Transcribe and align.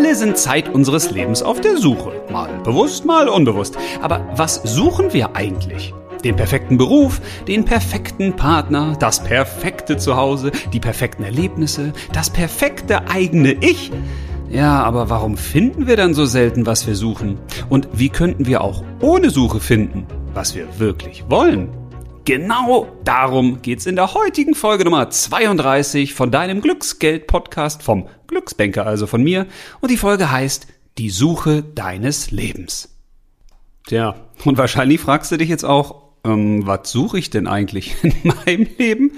alle 0.00 0.14
sind 0.14 0.38
Zeit 0.38 0.70
unseres 0.70 1.10
Lebens 1.10 1.42
auf 1.42 1.60
der 1.60 1.76
Suche. 1.76 2.22
Mal 2.32 2.48
bewusst, 2.64 3.04
mal 3.04 3.28
unbewusst. 3.28 3.76
Aber 4.00 4.26
was 4.34 4.54
suchen 4.64 5.12
wir 5.12 5.36
eigentlich? 5.36 5.92
Den 6.24 6.36
perfekten 6.36 6.78
Beruf, 6.78 7.20
den 7.46 7.66
perfekten 7.66 8.34
Partner, 8.34 8.96
das 8.98 9.22
perfekte 9.22 9.98
Zuhause, 9.98 10.52
die 10.72 10.80
perfekten 10.80 11.22
Erlebnisse, 11.22 11.92
das 12.14 12.30
perfekte 12.30 13.10
eigene 13.10 13.52
Ich. 13.52 13.92
Ja, 14.48 14.82
aber 14.84 15.10
warum 15.10 15.36
finden 15.36 15.86
wir 15.86 15.96
dann 15.96 16.14
so 16.14 16.24
selten, 16.24 16.64
was 16.64 16.86
wir 16.86 16.96
suchen? 16.96 17.36
Und 17.68 17.86
wie 17.92 18.08
könnten 18.08 18.46
wir 18.46 18.62
auch 18.62 18.82
ohne 19.02 19.28
Suche 19.28 19.60
finden, 19.60 20.06
was 20.32 20.54
wir 20.54 20.78
wirklich 20.78 21.24
wollen? 21.28 21.68
Genau 22.26 22.86
darum 23.02 23.62
geht's 23.62 23.86
in 23.86 23.96
der 23.96 24.12
heutigen 24.12 24.54
Folge 24.54 24.84
Nummer 24.84 25.08
32 25.08 26.12
von 26.12 26.30
deinem 26.30 26.60
Glücksgeld-Podcast 26.60 27.82
vom 27.82 28.08
Glücksbanker, 28.26 28.86
also 28.86 29.06
von 29.06 29.22
mir. 29.22 29.46
Und 29.80 29.90
die 29.90 29.96
Folge 29.96 30.30
heißt 30.30 30.66
Die 30.98 31.08
Suche 31.08 31.62
deines 31.62 32.30
Lebens. 32.30 32.94
Tja, 33.86 34.16
und 34.44 34.58
wahrscheinlich 34.58 35.00
fragst 35.00 35.32
du 35.32 35.38
dich 35.38 35.48
jetzt 35.48 35.64
auch, 35.64 36.10
ähm, 36.22 36.66
was 36.66 36.92
suche 36.92 37.18
ich 37.18 37.30
denn 37.30 37.46
eigentlich 37.46 37.94
in 38.02 38.14
meinem 38.24 38.68
Leben? 38.76 39.12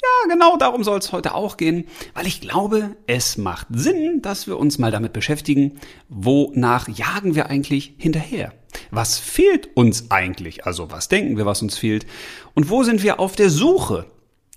Ja, 0.00 0.34
genau 0.34 0.56
darum 0.56 0.84
soll 0.84 0.98
es 0.98 1.12
heute 1.12 1.34
auch 1.34 1.58
gehen, 1.58 1.84
weil 2.14 2.26
ich 2.26 2.40
glaube, 2.40 2.96
es 3.06 3.36
macht 3.36 3.66
Sinn, 3.70 4.22
dass 4.22 4.46
wir 4.46 4.58
uns 4.58 4.78
mal 4.78 4.90
damit 4.90 5.12
beschäftigen, 5.12 5.78
wonach 6.08 6.88
jagen 6.88 7.34
wir 7.34 7.50
eigentlich 7.50 7.94
hinterher? 7.98 8.52
Was 8.90 9.18
fehlt 9.18 9.76
uns 9.76 10.10
eigentlich? 10.10 10.66
Also 10.66 10.90
was 10.90 11.08
denken 11.08 11.36
wir, 11.36 11.46
was 11.46 11.62
uns 11.62 11.78
fehlt? 11.78 12.06
Und 12.54 12.70
wo 12.70 12.82
sind 12.82 13.02
wir 13.02 13.20
auf 13.20 13.36
der 13.36 13.50
Suche? 13.50 14.06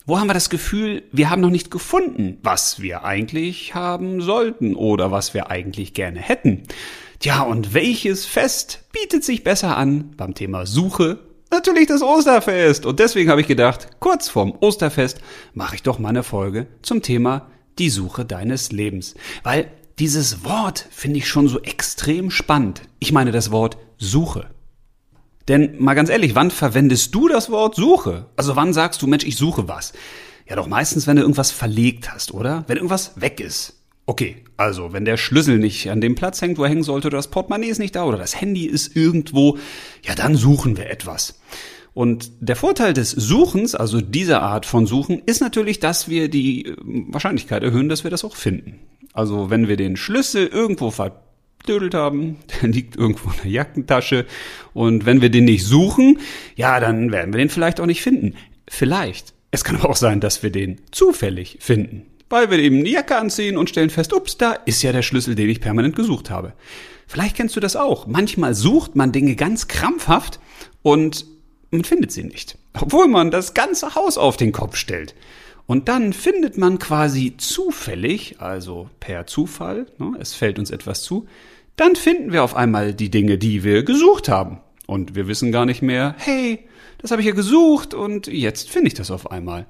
Wo 0.05 0.20
haben 0.20 0.27
wir 0.27 0.34
das 0.34 0.49
Gefühl, 0.49 1.03
wir 1.11 1.30
haben 1.30 1.42
noch 1.42 1.50
nicht 1.50 1.69
gefunden, 1.69 2.39
was 2.41 2.81
wir 2.81 3.03
eigentlich 3.03 3.75
haben 3.75 4.22
sollten 4.22 4.75
oder 4.75 5.11
was 5.11 5.33
wir 5.33 5.52
eigentlich 5.52 5.94
gerne 5.94 6.19
hätten? 6.19 6.64
Tja, 7.19 7.41
und 7.44 7.73
welches 7.73 8.25
Fest 8.25 8.86
bietet 8.91 9.23
sich 9.23 9.44
besser 9.44 9.78
an 9.78 10.16
beim 10.17 10.34
Thema 10.34 10.66
Suche 10.66 11.19
Natürlich 11.53 11.88
das 11.88 12.02
Osterfest. 12.02 12.86
Und 12.86 13.00
deswegen 13.00 13.30
habe 13.30 13.41
ich 13.41 13.47
gedacht, 13.47 14.00
kurz 14.00 14.30
vorm 14.30 14.53
Osterfest 14.61 15.19
mache 15.53 15.75
ich 15.75 15.84
doch 15.84 16.00
mal 16.00 16.09
eine 16.09 16.23
Folge 16.23 16.67
zum 16.81 17.02
Thema 17.02 17.52
die 17.78 17.89
Suche 17.89 18.23
deines 18.23 18.72
Lebens. 18.72 19.16
Weil 19.44 19.69
dieses 20.00 20.44
Wort 20.44 20.88
finde 20.92 21.20
ich 21.20 21.28
schon 21.28 21.47
so 21.47 21.61
extrem 21.61 22.31
spannend. 22.31 22.81
Ich 23.00 23.11
meine 23.11 23.31
das 23.31 23.52
Wort 23.52 23.78
Suche. 23.97 24.50
Denn 25.47 25.75
mal 25.80 25.95
ganz 25.95 26.09
ehrlich, 26.09 26.36
wann 26.36 26.52
verwendest 26.52 27.14
du 27.14 27.28
das 27.28 27.50
Wort 27.50 27.75
Suche? 27.75 28.28
Also 28.36 28.56
wann 28.56 28.73
sagst 28.73 29.02
du, 29.02 29.08
Mensch, 29.08 29.25
ich 29.25 29.38
suche 29.38 29.67
was? 29.67 29.94
Ja, 30.47 30.56
doch 30.56 30.67
meistens, 30.67 31.08
wenn 31.08 31.16
du 31.16 31.22
irgendwas 31.22 31.52
verlegt 31.52 32.14
hast, 32.14 32.34
oder? 32.34 32.64
Wenn 32.67 32.78
irgendwas 32.78 33.19
weg 33.19 33.39
ist. 33.39 33.81
Okay, 34.06 34.44
also 34.58 34.94
wenn 34.94 35.06
der 35.06 35.17
Schlüssel 35.17 35.58
nicht 35.59 35.89
an 35.89 36.02
dem 36.02 36.16
Platz 36.16 36.42
hängt, 36.42 36.58
wo 36.58 36.64
er 36.64 36.69
hängen 36.69 36.84
sollte, 36.84 37.08
oder 37.08 37.17
das 37.17 37.30
Portemonnaie 37.30 37.69
ist 37.69 37.80
nicht 37.80 37.95
da, 37.95 38.03
oder 38.03 38.17
das 38.17 38.39
Handy 38.39 38.66
ist 38.66 38.95
irgendwo, 38.95 39.58
ja, 40.03 40.16
dann 40.16 40.36
suchen 40.36 40.78
wir 40.78 40.89
etwas. 40.89 41.39
Und 41.94 42.31
der 42.39 42.56
Vorteil 42.56 42.94
des 42.94 43.12
Suchens, 43.12 43.75
also 43.75 44.02
dieser 44.02 44.42
Art 44.42 44.66
von 44.66 44.88
Suchen, 44.88 45.22
ist 45.25 45.42
natürlich, 45.42 45.80
dass 45.80 46.08
wir 46.08 46.30
die 46.30 46.66
äh, 46.66 46.75
Wahrscheinlichkeit 46.80 47.64
erhöhen, 47.64 47.89
dass 47.89 48.03
wir 48.03 48.12
das 48.12 48.23
auch 48.23 48.36
finden. 48.36 48.80
Also 49.14 49.50
wenn 49.50 49.67
wir 49.67 49.78
den 49.78 49.98
Schlüssel 49.98 50.48
irgendwo 50.48 50.92
verdödelt 50.92 51.94
haben, 51.94 52.38
der 52.62 52.70
liegt 52.70 52.95
irgendwo 52.95 53.30
in 53.30 53.38
der 53.44 53.52
Jackentasche 53.52 54.26
und 54.73 55.06
wenn 55.06 55.22
wir 55.22 55.30
den 55.30 55.45
nicht 55.45 55.66
suchen, 55.66 56.20
ja, 56.56 56.80
dann 56.80 57.12
werden 57.12 57.34
wir 57.34 57.38
den 57.38 57.50
vielleicht 57.50 57.80
auch 57.80 57.86
nicht 57.86 58.02
finden. 58.02 58.36
Vielleicht. 58.68 59.34
Es 59.52 59.64
kann 59.64 59.76
aber 59.76 59.90
auch 59.90 59.98
sein, 59.98 60.22
dass 60.22 60.44
wir 60.44 60.50
den 60.50 60.80
zufällig 60.92 61.58
finden 61.59 62.06
weil 62.31 62.50
wir 62.50 62.58
eben 62.58 62.84
die 62.84 62.92
Jacke 62.92 63.18
anziehen 63.18 63.58
und 63.58 63.70
stellen 63.70 63.90
fest, 63.90 64.14
ups, 64.14 64.38
da 64.38 64.53
ist 64.53 64.81
ja 64.81 64.91
der 64.91 65.02
Schlüssel, 65.02 65.35
den 65.35 65.50
ich 65.50 65.62
permanent 65.62 65.96
gesucht 65.96 66.30
habe. 66.30 66.53
Vielleicht 67.06 67.35
kennst 67.35 67.56
du 67.56 67.59
das 67.59 67.75
auch. 67.75 68.08
Manchmal 68.08 68.56
sucht 68.56 68.96
man 68.96 69.12
Dinge 69.12 69.35
ganz 69.35 69.68
krampfhaft 69.68 70.40
und 70.81 71.25
man 71.69 71.84
findet 71.84 72.12
sie 72.12 72.24
nicht. 72.24 72.58
Obwohl 72.80 73.08
man 73.08 73.31
das 73.31 73.53
ganze 73.53 73.96
Haus 73.96 74.18
auf 74.18 74.38
den 74.38 74.53
Kopf 74.53 74.78
stellt. 74.78 75.14
Und 75.72 75.88
dann 75.88 76.12
findet 76.12 76.58
man 76.58 76.80
quasi 76.80 77.36
zufällig, 77.38 78.42
also 78.42 78.90
per 79.00 79.26
Zufall, 79.26 79.86
ne, 80.00 80.18
es 80.20 80.34
fällt 80.34 80.59
uns 80.59 80.70
etwas 80.70 81.02
zu, 81.02 81.28
dann 81.78 81.96
finden 81.96 82.34
wir 82.34 82.44
auf 82.44 82.58
einmal 82.58 82.94
die 82.94 83.09
Dinge, 83.09 83.38
die 83.38 83.64
wir 83.64 83.84
gesucht 83.84 84.28
haben. 84.28 84.59
Und 84.86 85.16
wir 85.16 85.30
wissen 85.30 85.54
gar 85.54 85.66
nicht 85.66 85.82
mehr, 85.82 86.14
hey, 86.18 86.68
das 86.98 87.12
habe 87.12 87.22
ich 87.22 87.28
ja 87.30 87.34
gesucht 87.34 87.94
und 87.94 88.28
jetzt 88.28 88.70
finde 88.70 88.90
ich 88.90 88.96
das 88.96 89.12
auf 89.12 89.32
einmal. 89.32 89.66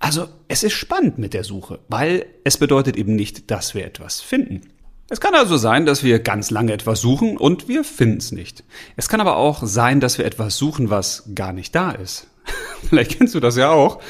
Also 0.00 0.26
es 0.48 0.64
ist 0.64 0.72
spannend 0.72 1.18
mit 1.18 1.32
der 1.32 1.44
Suche, 1.44 1.78
weil 1.86 2.26
es 2.42 2.58
bedeutet 2.58 2.96
eben 2.96 3.14
nicht, 3.14 3.48
dass 3.52 3.72
wir 3.72 3.84
etwas 3.84 4.20
finden. 4.20 4.62
Es 5.10 5.20
kann 5.20 5.36
also 5.36 5.56
sein, 5.56 5.86
dass 5.86 6.02
wir 6.02 6.18
ganz 6.18 6.50
lange 6.50 6.72
etwas 6.72 7.00
suchen 7.00 7.36
und 7.36 7.68
wir 7.68 7.84
finden 7.84 8.18
es 8.18 8.32
nicht. 8.32 8.64
Es 8.96 9.08
kann 9.08 9.20
aber 9.20 9.36
auch 9.36 9.62
sein, 9.64 10.00
dass 10.00 10.18
wir 10.18 10.24
etwas 10.24 10.56
suchen, 10.56 10.90
was 10.90 11.30
gar 11.36 11.52
nicht 11.52 11.72
da 11.72 11.92
ist. 11.92 12.26
Vielleicht 12.88 13.16
kennst 13.16 13.36
du 13.36 13.38
das 13.38 13.54
ja 13.54 13.70
auch. 13.70 14.00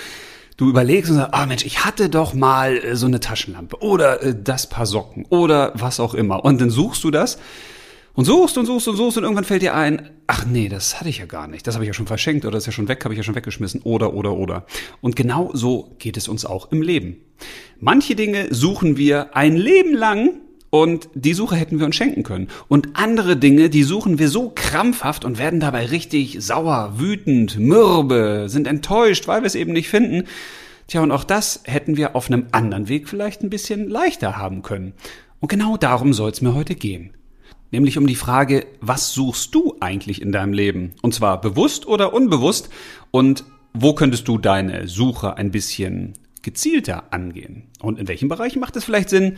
Du 0.57 0.71
überlegst 0.71 1.11
und 1.11 1.19
sagst, 1.19 1.35
ah 1.35 1.45
Mensch, 1.45 1.67
ich 1.67 1.85
hatte 1.85 2.09
doch 2.09 2.33
mal 2.33 2.79
äh, 2.79 2.97
so 2.97 3.07
eine 3.07 3.21
Taschenlampe 3.21 3.83
oder 3.83 4.23
äh, 4.23 4.35
das 4.43 4.69
Paar 4.69 4.87
Socken 4.87 5.27
oder 5.29 5.73
was 5.75 6.01
auch 6.01 6.15
immer. 6.15 6.45
Und 6.45 6.61
dann 6.61 6.71
suchst 6.71 7.05
du 7.05 7.11
das 7.11 7.39
und 8.15 8.25
suchst 8.25 8.57
und 8.57 8.65
suchst 8.65 8.89
und 8.89 8.97
suchst 8.97 9.19
und 9.19 9.25
irgendwann 9.25 9.45
fällt 9.45 9.61
dir 9.61 9.75
ein, 9.75 10.11
ach 10.27 10.47
nee, 10.47 10.71
das 10.71 10.99
hatte 10.99 11.11
ich 11.11 11.19
ja 11.19 11.27
gar 11.27 11.47
nicht. 11.47 11.67
Das 11.67 11.75
habe 11.75 11.85
ich 11.85 11.89
ja 11.89 11.93
schon 11.93 12.07
verschenkt 12.07 12.47
oder 12.47 12.53
das 12.53 12.63
ist 12.63 12.67
ja 12.69 12.73
schon 12.73 12.89
weg, 12.89 13.05
habe 13.05 13.13
ich 13.13 13.19
ja 13.19 13.23
schon 13.25 13.35
weggeschmissen 13.35 13.83
oder 13.83 14.15
oder 14.15 14.33
oder. 14.33 14.65
Und 15.03 15.15
genau 15.15 15.51
so 15.53 15.95
geht 15.99 16.17
es 16.17 16.27
uns 16.27 16.47
auch 16.47 16.73
im 16.73 16.81
Leben. 16.81 17.19
Manche 17.79 18.15
Dinge 18.15 18.55
suchen 18.55 18.97
wir 18.97 19.37
ein 19.37 19.57
Leben 19.57 19.95
lang 19.95 20.41
und 20.83 21.09
die 21.15 21.35
Suche 21.35 21.57
hätten 21.57 21.79
wir 21.79 21.87
uns 21.87 21.97
schenken 21.97 22.23
können. 22.23 22.49
Und 22.69 22.91
andere 22.95 23.37
Dinge, 23.37 23.71
die 23.71 23.83
suchen 23.83 24.19
wir 24.19 24.29
so 24.29 24.53
krampfhaft 24.55 25.25
und 25.25 25.39
werden 25.39 25.61
dabei 25.61 25.87
richtig 25.87 26.39
sauer, 26.41 26.95
wütend, 26.97 27.59
mürbe, 27.59 28.47
sind 28.49 28.67
enttäuscht, 28.67 29.29
weil 29.29 29.43
wir 29.43 29.47
es 29.47 29.55
eben 29.55 29.73
nicht 29.73 29.89
finden. 29.89 30.25
Tja, 30.87 31.03
und 31.03 31.11
auch 31.11 31.25
das 31.25 31.63
hätten 31.65 31.97
wir 31.97 32.15
auf 32.15 32.29
einem 32.29 32.47
anderen 32.53 32.89
Weg 32.89 33.09
vielleicht 33.09 33.43
ein 33.43 33.51
bisschen 33.51 33.89
leichter 33.89 34.37
haben 34.37 34.63
können. 34.63 34.93
Und 35.41 35.49
genau 35.49 35.77
darum 35.77 36.13
soll 36.13 36.31
es 36.31 36.41
mir 36.41 36.55
heute 36.55 36.75
gehen 36.75 37.11
nämlich 37.71 37.99
um 37.99 38.07
die 38.07 38.15
Frage, 38.15 38.67
was 38.81 39.13
suchst 39.13 39.55
du 39.55 39.77
eigentlich 39.81 40.23
in 40.23 40.33
deinem 40.33 40.53
Leben? 40.53 40.95
Und 41.03 41.15
zwar 41.15 41.41
bewusst 41.41 41.87
oder 41.87 42.13
unbewusst? 42.13 42.71
Und 43.11 43.45
wo 43.75 43.95
könntest 43.95 44.29
du 44.29 44.39
deine 44.39 44.89
Suche 44.89 45.37
ein 45.37 45.51
bisschen 45.51 46.15
gezielter 46.43 47.13
angehen? 47.13 47.65
Und 47.81 47.99
in 47.99 48.09
welchen 48.09 48.29
Bereichen 48.29 48.61
macht 48.61 48.77
es 48.77 48.85
vielleicht 48.85 49.11
Sinn, 49.11 49.37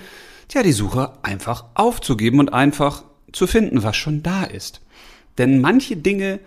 tja, 0.48 0.62
die 0.62 0.72
Suche 0.72 1.12
einfach 1.22 1.64
aufzugeben 1.74 2.40
und 2.40 2.52
einfach 2.52 3.04
zu 3.32 3.46
finden, 3.46 3.82
was 3.82 3.96
schon 3.96 4.22
da 4.22 4.44
ist? 4.44 4.80
Denn 5.36 5.60
manche 5.60 5.96
Dinge, 5.96 6.40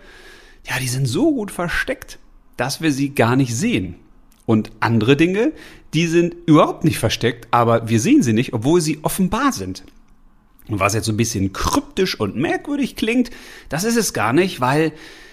ja, 0.66 0.78
die 0.78 0.88
sind 0.88 1.06
so 1.06 1.32
gut 1.32 1.50
versteckt, 1.50 2.18
dass 2.56 2.80
wir 2.80 2.92
sie 2.92 3.14
gar 3.14 3.36
nicht 3.36 3.56
sehen. 3.56 3.96
Und 4.44 4.70
andere 4.80 5.16
Dinge, 5.16 5.52
die 5.94 6.06
sind 6.06 6.36
überhaupt 6.46 6.84
nicht 6.84 6.98
versteckt, 6.98 7.48
aber 7.50 7.88
wir 7.88 8.00
sehen 8.00 8.22
sie 8.22 8.32
nicht, 8.32 8.52
obwohl 8.52 8.80
sie 8.80 8.98
offenbar 9.02 9.52
sind. 9.52 9.84
Und 10.68 10.80
was 10.80 10.94
jetzt 10.94 11.06
so 11.06 11.12
ein 11.12 11.16
bisschen 11.16 11.52
kryptisch 11.52 12.18
und 12.18 12.36
merkwürdig 12.36 12.96
klingt, 12.96 13.30
das 13.68 13.84
ist 13.84 13.96
es 13.96 14.12
gar 14.12 14.32
nicht, 14.32 14.60
weil 14.60 14.92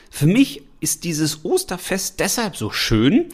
für 0.10 0.26
mich 0.26 0.64
ist 0.80 1.04
dieses 1.04 1.44
Osterfest 1.44 2.20
deshalb 2.20 2.56
so 2.56 2.72
schön, 2.72 3.26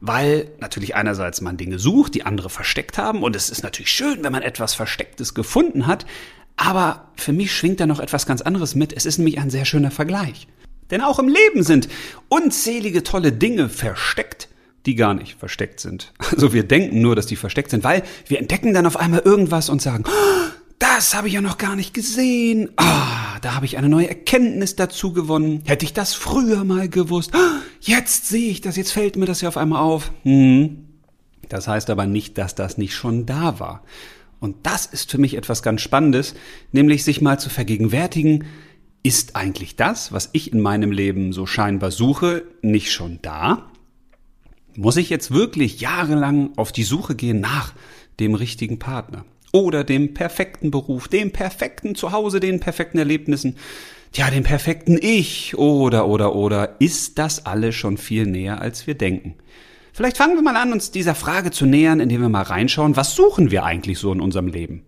weil 0.00 0.50
natürlich 0.60 0.94
einerseits 0.94 1.40
man 1.40 1.56
Dinge 1.56 1.78
sucht, 1.78 2.14
die 2.14 2.24
andere 2.24 2.50
versteckt 2.50 2.98
haben 2.98 3.22
und 3.22 3.36
es 3.36 3.50
ist 3.50 3.62
natürlich 3.62 3.90
schön, 3.90 4.22
wenn 4.22 4.32
man 4.32 4.42
etwas 4.42 4.74
Verstecktes 4.74 5.34
gefunden 5.34 5.86
hat, 5.86 6.06
aber 6.56 7.08
für 7.16 7.32
mich 7.32 7.54
schwingt 7.54 7.80
da 7.80 7.86
noch 7.86 8.00
etwas 8.00 8.26
ganz 8.26 8.40
anderes 8.40 8.74
mit. 8.74 8.92
Es 8.92 9.06
ist 9.06 9.18
nämlich 9.18 9.38
ein 9.38 9.50
sehr 9.50 9.64
schöner 9.64 9.90
Vergleich. 9.90 10.48
Denn 10.90 11.00
auch 11.00 11.18
im 11.18 11.28
Leben 11.28 11.62
sind 11.62 11.88
unzählige 12.28 13.02
tolle 13.02 13.32
Dinge 13.32 13.68
versteckt, 13.68 14.48
die 14.86 14.94
gar 14.94 15.14
nicht 15.14 15.38
versteckt 15.38 15.80
sind. 15.80 16.12
Also 16.32 16.52
wir 16.52 16.64
denken 16.64 17.00
nur, 17.00 17.16
dass 17.16 17.26
die 17.26 17.36
versteckt 17.36 17.70
sind, 17.70 17.84
weil 17.84 18.02
wir 18.26 18.38
entdecken 18.38 18.72
dann 18.72 18.86
auf 18.86 18.96
einmal 18.96 19.20
irgendwas 19.20 19.68
und 19.68 19.82
sagen, 19.82 20.04
oh, 20.06 20.50
das 20.78 21.14
habe 21.14 21.28
ich 21.28 21.34
ja 21.34 21.40
noch 21.40 21.58
gar 21.58 21.76
nicht 21.76 21.94
gesehen. 21.94 22.70
Ah, 22.76 23.38
da 23.40 23.54
habe 23.54 23.66
ich 23.66 23.78
eine 23.78 23.88
neue 23.88 24.08
Erkenntnis 24.08 24.76
dazu 24.76 25.12
gewonnen. 25.12 25.62
Hätte 25.64 25.84
ich 25.84 25.92
das 25.92 26.14
früher 26.14 26.64
mal 26.64 26.88
gewusst. 26.88 27.34
Ah, 27.34 27.60
jetzt 27.80 28.28
sehe 28.28 28.50
ich 28.50 28.60
das, 28.60 28.76
jetzt 28.76 28.92
fällt 28.92 29.16
mir 29.16 29.26
das 29.26 29.40
ja 29.40 29.48
auf 29.48 29.56
einmal 29.56 29.82
auf. 29.82 30.12
Hm. 30.22 30.86
Das 31.48 31.68
heißt 31.68 31.90
aber 31.90 32.06
nicht, 32.06 32.38
dass 32.38 32.54
das 32.54 32.76
nicht 32.76 32.94
schon 32.94 33.24
da 33.24 33.58
war. 33.60 33.82
Und 34.40 34.56
das 34.64 34.86
ist 34.86 35.10
für 35.10 35.18
mich 35.18 35.34
etwas 35.34 35.62
ganz 35.62 35.80
Spannendes, 35.80 36.34
nämlich 36.72 37.04
sich 37.04 37.20
mal 37.20 37.38
zu 37.38 37.48
vergegenwärtigen, 37.48 38.44
ist 39.02 39.36
eigentlich 39.36 39.76
das, 39.76 40.12
was 40.12 40.30
ich 40.32 40.52
in 40.52 40.60
meinem 40.60 40.90
Leben 40.90 41.32
so 41.32 41.46
scheinbar 41.46 41.90
suche, 41.90 42.42
nicht 42.60 42.92
schon 42.92 43.20
da? 43.22 43.70
Muss 44.74 44.96
ich 44.96 45.08
jetzt 45.08 45.30
wirklich 45.30 45.80
jahrelang 45.80 46.50
auf 46.56 46.72
die 46.72 46.82
Suche 46.82 47.14
gehen 47.14 47.40
nach 47.40 47.72
dem 48.18 48.34
richtigen 48.34 48.78
Partner? 48.78 49.24
Oder 49.64 49.84
dem 49.84 50.14
perfekten 50.14 50.70
Beruf, 50.70 51.08
dem 51.08 51.32
perfekten 51.32 51.94
Zuhause, 51.94 52.40
den 52.40 52.60
perfekten 52.60 52.98
Erlebnissen, 52.98 53.56
ja, 54.12 54.30
dem 54.30 54.44
perfekten 54.44 54.98
Ich 55.00 55.56
oder 55.58 56.06
oder 56.06 56.34
oder 56.34 56.76
ist 56.80 57.18
das 57.18 57.44
alles 57.44 57.74
schon 57.74 57.98
viel 57.98 58.26
näher, 58.26 58.60
als 58.60 58.86
wir 58.86 58.94
denken. 58.94 59.34
Vielleicht 59.92 60.18
fangen 60.18 60.34
wir 60.34 60.42
mal 60.42 60.56
an, 60.56 60.72
uns 60.72 60.90
dieser 60.90 61.14
Frage 61.14 61.50
zu 61.50 61.64
nähern, 61.64 62.00
indem 62.00 62.20
wir 62.20 62.28
mal 62.28 62.42
reinschauen, 62.42 62.96
was 62.96 63.14
suchen 63.14 63.50
wir 63.50 63.64
eigentlich 63.64 63.98
so 63.98 64.12
in 64.12 64.20
unserem 64.20 64.46
Leben? 64.46 64.84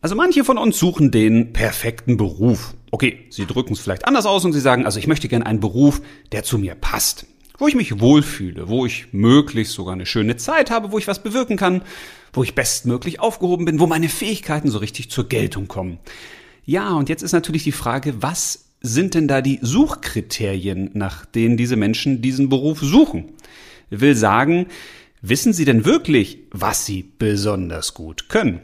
Also 0.00 0.14
manche 0.14 0.44
von 0.44 0.58
uns 0.58 0.78
suchen 0.78 1.10
den 1.10 1.52
perfekten 1.52 2.16
Beruf. 2.16 2.74
Okay, 2.90 3.26
sie 3.30 3.46
drücken 3.46 3.72
es 3.72 3.80
vielleicht 3.80 4.06
anders 4.06 4.26
aus 4.26 4.44
und 4.44 4.52
sie 4.52 4.60
sagen, 4.60 4.86
also 4.86 4.98
ich 4.98 5.06
möchte 5.06 5.28
gerne 5.28 5.44
einen 5.44 5.60
Beruf, 5.60 6.00
der 6.32 6.44
zu 6.44 6.58
mir 6.58 6.74
passt. 6.74 7.26
Wo 7.58 7.66
ich 7.66 7.74
mich 7.74 8.00
wohlfühle, 8.00 8.68
wo 8.68 8.86
ich 8.86 9.08
möglichst 9.12 9.74
sogar 9.74 9.94
eine 9.94 10.06
schöne 10.06 10.36
Zeit 10.36 10.70
habe, 10.70 10.92
wo 10.92 10.98
ich 10.98 11.08
was 11.08 11.22
bewirken 11.22 11.56
kann, 11.56 11.82
wo 12.38 12.44
ich 12.44 12.54
bestmöglich 12.54 13.18
aufgehoben 13.18 13.64
bin, 13.64 13.80
wo 13.80 13.88
meine 13.88 14.08
Fähigkeiten 14.08 14.70
so 14.70 14.78
richtig 14.78 15.10
zur 15.10 15.28
Geltung 15.28 15.66
kommen. 15.66 15.98
Ja, 16.64 16.94
und 16.94 17.08
jetzt 17.08 17.22
ist 17.22 17.32
natürlich 17.32 17.64
die 17.64 17.72
Frage, 17.72 18.22
was 18.22 18.66
sind 18.80 19.14
denn 19.14 19.26
da 19.26 19.42
die 19.42 19.58
Suchkriterien, 19.60 20.90
nach 20.94 21.26
denen 21.26 21.56
diese 21.56 21.74
Menschen 21.74 22.22
diesen 22.22 22.48
Beruf 22.48 22.78
suchen? 22.78 23.24
Ich 23.90 24.00
will 24.00 24.14
sagen, 24.14 24.68
wissen 25.20 25.52
sie 25.52 25.64
denn 25.64 25.84
wirklich, 25.84 26.38
was 26.52 26.86
sie 26.86 27.10
besonders 27.18 27.92
gut 27.92 28.28
können? 28.28 28.60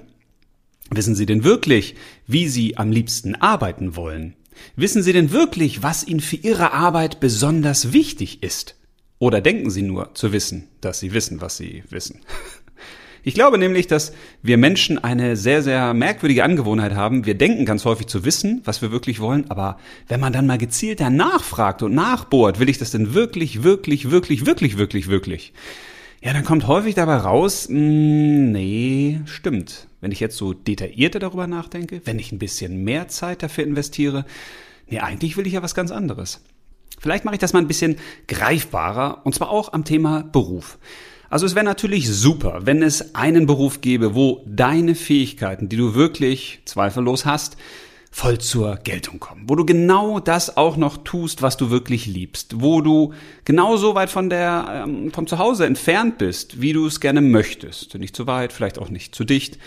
Wissen 0.91 1.17
Sie 1.17 1.27
denn 1.27 1.43
wirklich, 1.43 1.97
wie 2.27 2.47
Sie 2.47 2.77
am 2.77 2.93
liebsten 2.93 3.35
arbeiten 3.35 3.97
wollen? 3.97 4.37
Wissen 4.77 5.03
Sie 5.03 5.13
denn 5.13 5.33
wirklich, 5.33 5.83
was 5.83 6.07
Ihnen 6.07 6.21
für 6.21 6.37
Ihre 6.37 6.73
Arbeit 6.73 7.19
besonders 7.19 7.93
wichtig 7.93 8.43
ist? 8.43 8.77
Oder 9.19 9.41
denken 9.41 9.71
Sie 9.71 9.83
nur 9.83 10.15
zu 10.15 10.33
wissen, 10.33 10.69
dass 10.81 11.01
Sie 11.01 11.13
wissen, 11.13 11.41
was 11.41 11.57
Sie 11.57 11.83
wissen? 11.89 12.21
Ich 13.27 13.33
glaube 13.33 13.57
nämlich, 13.57 13.87
dass 13.87 14.13
wir 14.43 14.59
Menschen 14.59 15.03
eine 15.03 15.37
sehr, 15.37 15.63
sehr 15.63 15.95
merkwürdige 15.95 16.45
Angewohnheit 16.45 16.95
haben. 16.95 17.25
Wir 17.25 17.35
denken 17.35 17.65
ganz 17.65 17.87
häufig 17.87 18.07
zu 18.07 18.27
wissen, 18.27 18.61
was 18.65 18.83
wir 18.83 18.93
wirklich 18.93 19.19
wollen, 19.19 19.51
aber 19.51 19.79
wenn 20.09 20.21
man 20.21 20.35
dann 20.35 20.47
mal 20.47 20.59
gezielt 20.59 21.01
danach 21.01 21.43
fragt 21.43 21.83
und 21.83 21.95
nachbohrt, 21.95 22.61
will 22.61 22.69
ich 22.69 22.77
das 22.77 22.91
denn 22.91 23.15
wirklich, 23.15 23.63
wirklich, 23.63 24.11
wirklich, 24.11 24.45
wirklich, 24.45 24.77
wirklich, 24.77 25.09
wirklich? 25.09 25.55
Ja, 26.21 26.35
dann 26.35 26.45
kommt 26.45 26.67
häufig 26.67 26.95
dabei 26.95 27.17
raus, 27.17 27.67
mh, 27.71 27.79
hm, 27.79 28.53
nee, 28.53 29.21
stimmt. 29.25 29.89
Wenn 30.03 30.13
ich 30.13 30.21
jetzt 30.21 30.37
so 30.37 30.53
detaillierter 30.53 31.19
darüber 31.19 31.47
nachdenke, 31.47 32.03
wenn 32.05 32.19
ich 32.19 32.31
ein 32.31 32.39
bisschen 32.39 32.85
mehr 32.85 33.09
Zeit 33.09 33.43
dafür 33.43 33.65
investiere, 33.65 34.27
nee, 34.91 34.99
eigentlich 34.99 35.39
will 35.39 35.47
ich 35.47 35.55
ja 35.55 35.63
was 35.63 35.75
ganz 35.75 35.91
anderes. 35.91 36.43
Vielleicht 36.99 37.25
mache 37.25 37.37
ich 37.37 37.41
das 37.41 37.55
mal 37.55 37.61
ein 37.61 37.69
bisschen 37.69 37.97
greifbarer, 38.29 39.23
und 39.25 39.35
zwar 39.35 39.49
auch 39.49 39.73
am 39.73 39.85
Thema 39.87 40.23
Beruf. 40.23 40.79
Also 41.35 41.47
es 41.47 41.57
wäre 41.57 41.65
natürlich 41.65 42.09
super, 42.09 42.61
wenn 42.63 42.81
es 42.81 43.17
einen 43.17 43.47
Beruf 43.47 43.81
gäbe, 43.81 44.15
wo 44.15 44.45
deine 44.47 44.95
Fähigkeiten, 44.95 45.69
die 45.69 45.77
du 45.77 45.97
wirklich 45.97 46.61
zweifellos 46.65 47.27
hast, 47.27 47.57
voll 48.15 48.39
zur 48.39 48.77
Geltung 48.77 49.19
kommen, 49.19 49.43
wo 49.49 49.57
du 49.57 49.67
genau 49.67 50.21
das 50.21 50.57
auch 50.57 50.77
noch 50.77 50.99
tust, 50.99 51.43
was 51.43 51.57
du 51.57 51.71
wirklich 51.71 52.07
liebst, 52.07 52.61
wo 52.61 52.81
du 52.81 53.13
genau 53.45 53.77
so 53.77 53.97
weit 53.97 54.09
von 54.09 54.31
der 54.31 54.85
ähm, 54.87 55.11
vom 55.11 55.27
Zuhause 55.27 55.67
entfernt 55.67 56.17
bist, 56.19 56.61
wie 56.61 56.73
du 56.73 56.87
es 56.87 57.01
gerne 57.01 57.21
möchtest, 57.21 57.93
nicht 57.97 58.15
zu 58.15 58.29
weit, 58.29 58.53
vielleicht 58.53 58.79
auch 58.79 58.89
nicht 58.89 59.17
zu 59.17 59.25
dicht, 59.25 59.59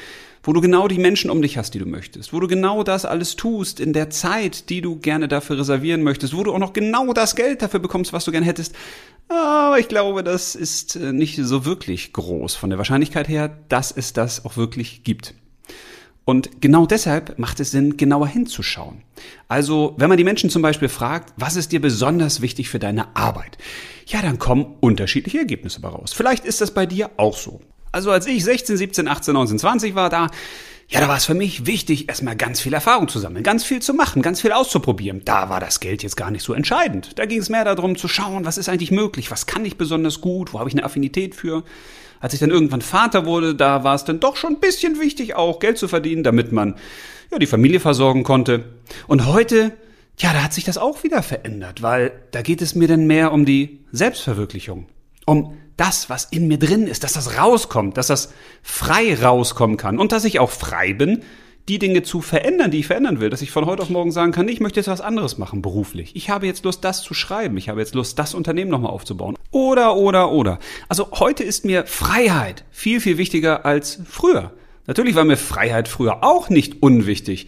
wo 0.44 0.53
du 0.53 0.61
genau 0.61 0.88
die 0.88 0.97
Menschen 0.97 1.29
um 1.29 1.41
dich 1.41 1.57
hast, 1.57 1.73
die 1.73 1.79
du 1.79 1.85
möchtest, 1.85 2.31
wo 2.31 2.39
du 2.39 2.47
genau 2.47 2.83
das 2.83 3.03
alles 3.03 3.35
tust 3.35 3.81
in 3.81 3.91
der 3.91 4.11
Zeit, 4.11 4.69
die 4.69 4.79
du 4.79 4.95
gerne 4.95 5.27
dafür 5.27 5.59
reservieren 5.59 6.01
möchtest, 6.01 6.33
wo 6.33 6.41
du 6.41 6.53
auch 6.53 6.59
noch 6.59 6.71
genau 6.71 7.11
das 7.11 7.35
Geld 7.35 7.61
dafür 7.61 7.81
bekommst, 7.81 8.13
was 8.13 8.23
du 8.23 8.31
gerne 8.31 8.45
hättest. 8.45 8.73
Aber 9.27 9.77
ich 9.77 9.89
glaube, 9.89 10.23
das 10.23 10.55
ist 10.55 10.95
äh, 10.95 11.11
nicht 11.11 11.35
so 11.35 11.65
wirklich 11.65 12.13
groß 12.13 12.55
von 12.55 12.69
der 12.69 12.79
Wahrscheinlichkeit 12.79 13.27
her, 13.27 13.50
dass 13.67 13.91
es 13.91 14.13
das 14.13 14.45
auch 14.45 14.55
wirklich 14.55 15.03
gibt. 15.03 15.33
Und 16.27 16.59
genau 16.59 16.85
deshalb 16.85 17.39
macht 17.39 17.62
es 17.62 17.71
Sinn, 17.71 17.95
genauer 17.95 18.27
hinzuschauen. 18.27 19.01
Also, 19.47 19.94
wenn 19.95 20.09
man 20.09 20.18
die 20.18 20.25
Menschen 20.25 20.50
zum 20.50 20.62
Beispiel 20.62 20.89
fragt, 20.89 21.33
was 21.38 21.56
ist 21.56 21.71
dir 21.71 21.79
besonders 21.79 22.41
wichtig 22.41 22.68
für 22.68 22.79
deine 22.79 23.15
Arbeit? 23.15 23.57
Ja, 24.07 24.21
dann 24.21 24.38
kommen 24.38 24.75
unterschiedliche 24.81 25.38
Ergebnisse 25.38 25.81
raus. 25.81 26.12
Vielleicht 26.12 26.44
ist 26.44 26.59
das 26.59 26.71
bei 26.71 26.85
dir 26.85 27.12
auch 27.15 27.38
so. 27.38 27.62
Also, 27.94 28.12
als 28.12 28.27
ich 28.27 28.44
16, 28.44 28.75
17, 28.75 29.07
18, 29.07 29.33
19, 29.33 29.59
20 29.59 29.95
war, 29.95 30.09
da, 30.09 30.29
ja, 30.89 31.00
da 31.00 31.07
war 31.07 31.15
es 31.15 31.24
für 31.24 31.33
mich 31.33 31.65
wichtig, 31.65 32.09
erstmal 32.09 32.35
ganz 32.35 32.59
viel 32.59 32.74
Erfahrung 32.74 33.07
zu 33.07 33.19
sammeln, 33.19 33.45
ganz 33.45 33.63
viel 33.63 33.81
zu 33.81 33.94
machen, 33.94 34.21
ganz 34.21 34.41
viel 34.41 34.51
auszuprobieren. 34.51 35.21
Da 35.24 35.47
war 35.47 35.62
das 35.62 35.79
Geld 35.79 36.03
jetzt 36.03 36.18
gar 36.18 36.29
nicht 36.29 36.44
so 36.44 36.53
entscheidend. 36.53 37.18
Da 37.18 37.25
ging 37.25 37.39
es 37.39 37.47
mehr 37.47 37.63
darum 37.63 37.95
zu 37.95 38.09
schauen, 38.09 38.44
was 38.44 38.57
ist 38.57 38.68
eigentlich 38.68 38.91
möglich, 38.91 39.31
was 39.31 39.45
kann 39.45 39.63
ich 39.63 39.77
besonders 39.77 40.19
gut, 40.19 40.51
wo 40.51 40.59
habe 40.59 40.68
ich 40.68 40.75
eine 40.75 40.83
Affinität 40.83 41.35
für. 41.35 41.63
Als 42.19 42.33
ich 42.33 42.39
dann 42.39 42.49
irgendwann 42.49 42.81
Vater 42.81 43.25
wurde, 43.25 43.55
da 43.55 43.83
war 43.83 43.95
es 43.95 44.03
dann 44.03 44.19
doch 44.19 44.35
schon 44.35 44.53
ein 44.53 44.59
bisschen 44.59 44.99
wichtig, 44.99 45.35
auch 45.35 45.59
Geld 45.59 45.77
zu 45.77 45.87
verdienen, 45.87 46.23
damit 46.23 46.51
man 46.51 46.75
ja, 47.31 47.39
die 47.39 47.45
Familie 47.45 47.79
versorgen 47.79 48.23
konnte. 48.23 48.65
Und 49.07 49.25
heute, 49.25 49.73
ja, 50.17 50.33
da 50.33 50.43
hat 50.43 50.53
sich 50.53 50.63
das 50.63 50.77
auch 50.77 51.03
wieder 51.03 51.21
verändert, 51.23 51.81
weil 51.81 52.11
da 52.31 52.41
geht 52.41 52.61
es 52.61 52.75
mir 52.75 52.87
dann 52.87 53.07
mehr 53.07 53.31
um 53.31 53.45
die 53.45 53.85
Selbstverwirklichung. 53.91 54.87
Um 55.25 55.57
das, 55.75 56.09
was 56.09 56.25
in 56.25 56.47
mir 56.47 56.57
drin 56.57 56.87
ist, 56.87 57.03
dass 57.03 57.13
das 57.13 57.37
rauskommt, 57.37 57.97
dass 57.97 58.07
das 58.07 58.33
frei 58.63 59.15
rauskommen 59.15 59.77
kann 59.77 59.99
und 59.99 60.11
dass 60.11 60.25
ich 60.25 60.39
auch 60.39 60.49
frei 60.49 60.93
bin, 60.93 61.23
die 61.67 61.79
Dinge 61.79 62.01
zu 62.01 62.21
verändern, 62.21 62.71
die 62.71 62.79
ich 62.79 62.87
verändern 62.87 63.19
will, 63.19 63.29
dass 63.29 63.41
ich 63.41 63.51
von 63.51 63.65
heute 63.65 63.83
auf 63.83 63.89
morgen 63.89 64.11
sagen 64.11 64.31
kann, 64.31 64.47
ich 64.47 64.61
möchte 64.61 64.79
jetzt 64.79 64.87
was 64.87 65.01
anderes 65.01 65.37
machen 65.37 65.61
beruflich. 65.61 66.15
Ich 66.15 66.29
habe 66.29 66.47
jetzt 66.47 66.63
Lust, 66.63 66.83
das 66.83 67.01
zu 67.01 67.13
schreiben. 67.13 67.57
Ich 67.57 67.67
habe 67.67 67.81
jetzt 67.81 67.93
Lust, 67.93 68.17
das 68.17 68.33
Unternehmen 68.33 68.71
nochmal 68.71 68.91
aufzubauen. 68.91 69.35
Oder, 69.51 69.95
oder, 69.97 70.31
oder. 70.31 70.59
Also 70.87 71.09
heute 71.13 71.43
ist 71.43 71.65
mir 71.65 71.85
Freiheit 71.85 72.63
viel, 72.71 73.01
viel 73.01 73.17
wichtiger 73.17 73.65
als 73.65 73.99
früher. 74.07 74.53
Natürlich 74.85 75.15
war 75.15 75.25
mir 75.25 75.37
Freiheit 75.37 75.89
früher 75.89 76.23
auch 76.23 76.49
nicht 76.49 76.81
unwichtig. 76.81 77.47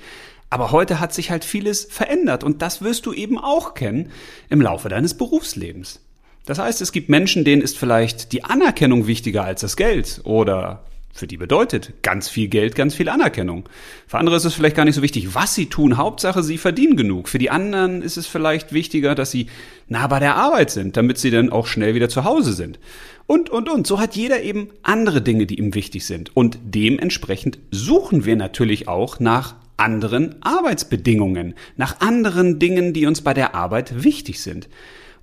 Aber 0.49 0.71
heute 0.71 0.99
hat 0.99 1.13
sich 1.13 1.31
halt 1.31 1.45
vieles 1.45 1.85
verändert 1.85 2.43
und 2.43 2.61
das 2.61 2.81
wirst 2.81 3.05
du 3.05 3.13
eben 3.13 3.37
auch 3.37 3.73
kennen 3.73 4.11
im 4.49 4.61
Laufe 4.61 4.89
deines 4.89 5.15
Berufslebens. 5.15 6.01
Das 6.45 6.57
heißt, 6.57 6.81
es 6.81 6.91
gibt 6.91 7.09
Menschen, 7.09 7.45
denen 7.45 7.61
ist 7.61 7.77
vielleicht 7.77 8.31
die 8.33 8.43
Anerkennung 8.43 9.05
wichtiger 9.05 9.43
als 9.43 9.61
das 9.61 9.77
Geld 9.77 10.21
oder 10.23 10.83
für 11.11 11.27
die 11.27 11.37
bedeutet 11.37 12.01
ganz 12.01 12.29
viel 12.29 12.47
Geld, 12.47 12.75
ganz 12.75 12.95
viel 12.95 13.09
Anerkennung. 13.09 13.67
Für 14.07 14.19
andere 14.19 14.35
ist 14.35 14.45
es 14.45 14.53
vielleicht 14.53 14.75
gar 14.75 14.85
nicht 14.85 14.95
so 14.95 15.01
wichtig, 15.01 15.33
was 15.35 15.55
sie 15.55 15.65
tun. 15.65 15.97
Hauptsache, 15.97 16.43
sie 16.43 16.57
verdienen 16.57 16.95
genug. 16.95 17.27
Für 17.27 17.39
die 17.39 17.49
anderen 17.49 18.01
ist 18.01 18.17
es 18.17 18.27
vielleicht 18.27 18.73
wichtiger, 18.73 19.15
dass 19.15 19.31
sie 19.31 19.47
nah 19.87 20.07
bei 20.07 20.19
der 20.19 20.35
Arbeit 20.35 20.71
sind, 20.71 20.97
damit 20.97 21.17
sie 21.17 21.31
dann 21.31 21.49
auch 21.49 21.67
schnell 21.67 21.95
wieder 21.95 22.09
zu 22.09 22.23
Hause 22.23 22.53
sind. 22.53 22.79
Und, 23.25 23.49
und, 23.49 23.69
und. 23.69 23.85
So 23.85 23.99
hat 23.99 24.15
jeder 24.15 24.41
eben 24.41 24.69
andere 24.83 25.21
Dinge, 25.21 25.45
die 25.45 25.59
ihm 25.59 25.75
wichtig 25.75 26.05
sind. 26.05 26.35
Und 26.35 26.59
dementsprechend 26.63 27.59
suchen 27.71 28.25
wir 28.25 28.35
natürlich 28.35 28.87
auch 28.87 29.19
nach 29.19 29.55
anderen 29.77 30.35
Arbeitsbedingungen, 30.41 31.55
nach 31.75 32.01
anderen 32.01 32.59
Dingen, 32.59 32.93
die 32.93 33.05
uns 33.05 33.21
bei 33.21 33.33
der 33.33 33.55
Arbeit 33.55 34.03
wichtig 34.03 34.41
sind. 34.41 34.69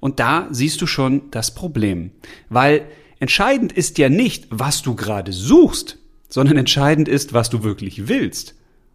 Und 0.01 0.21
da 0.21 0.49
siehst 0.51 0.81
du 0.83 0.87
schon 0.87 1.31
das 1.31 1.55
Problem. 1.55 2.11
Weil 2.49 2.87
Entscheidend 3.19 3.73
ist 3.73 3.99
ja 3.99 4.09
nicht, 4.09 4.47
was 4.51 4.83
du 4.83 4.95
gerade 4.95 5.33
suchst, 5.33 5.99
sondern 6.29 6.59
entscheidend 6.59 7.09
ist, 7.09 7.33
was 7.33 7.51
du 7.51 7.63
wirklich 7.63 8.09
willst. 8.09 8.55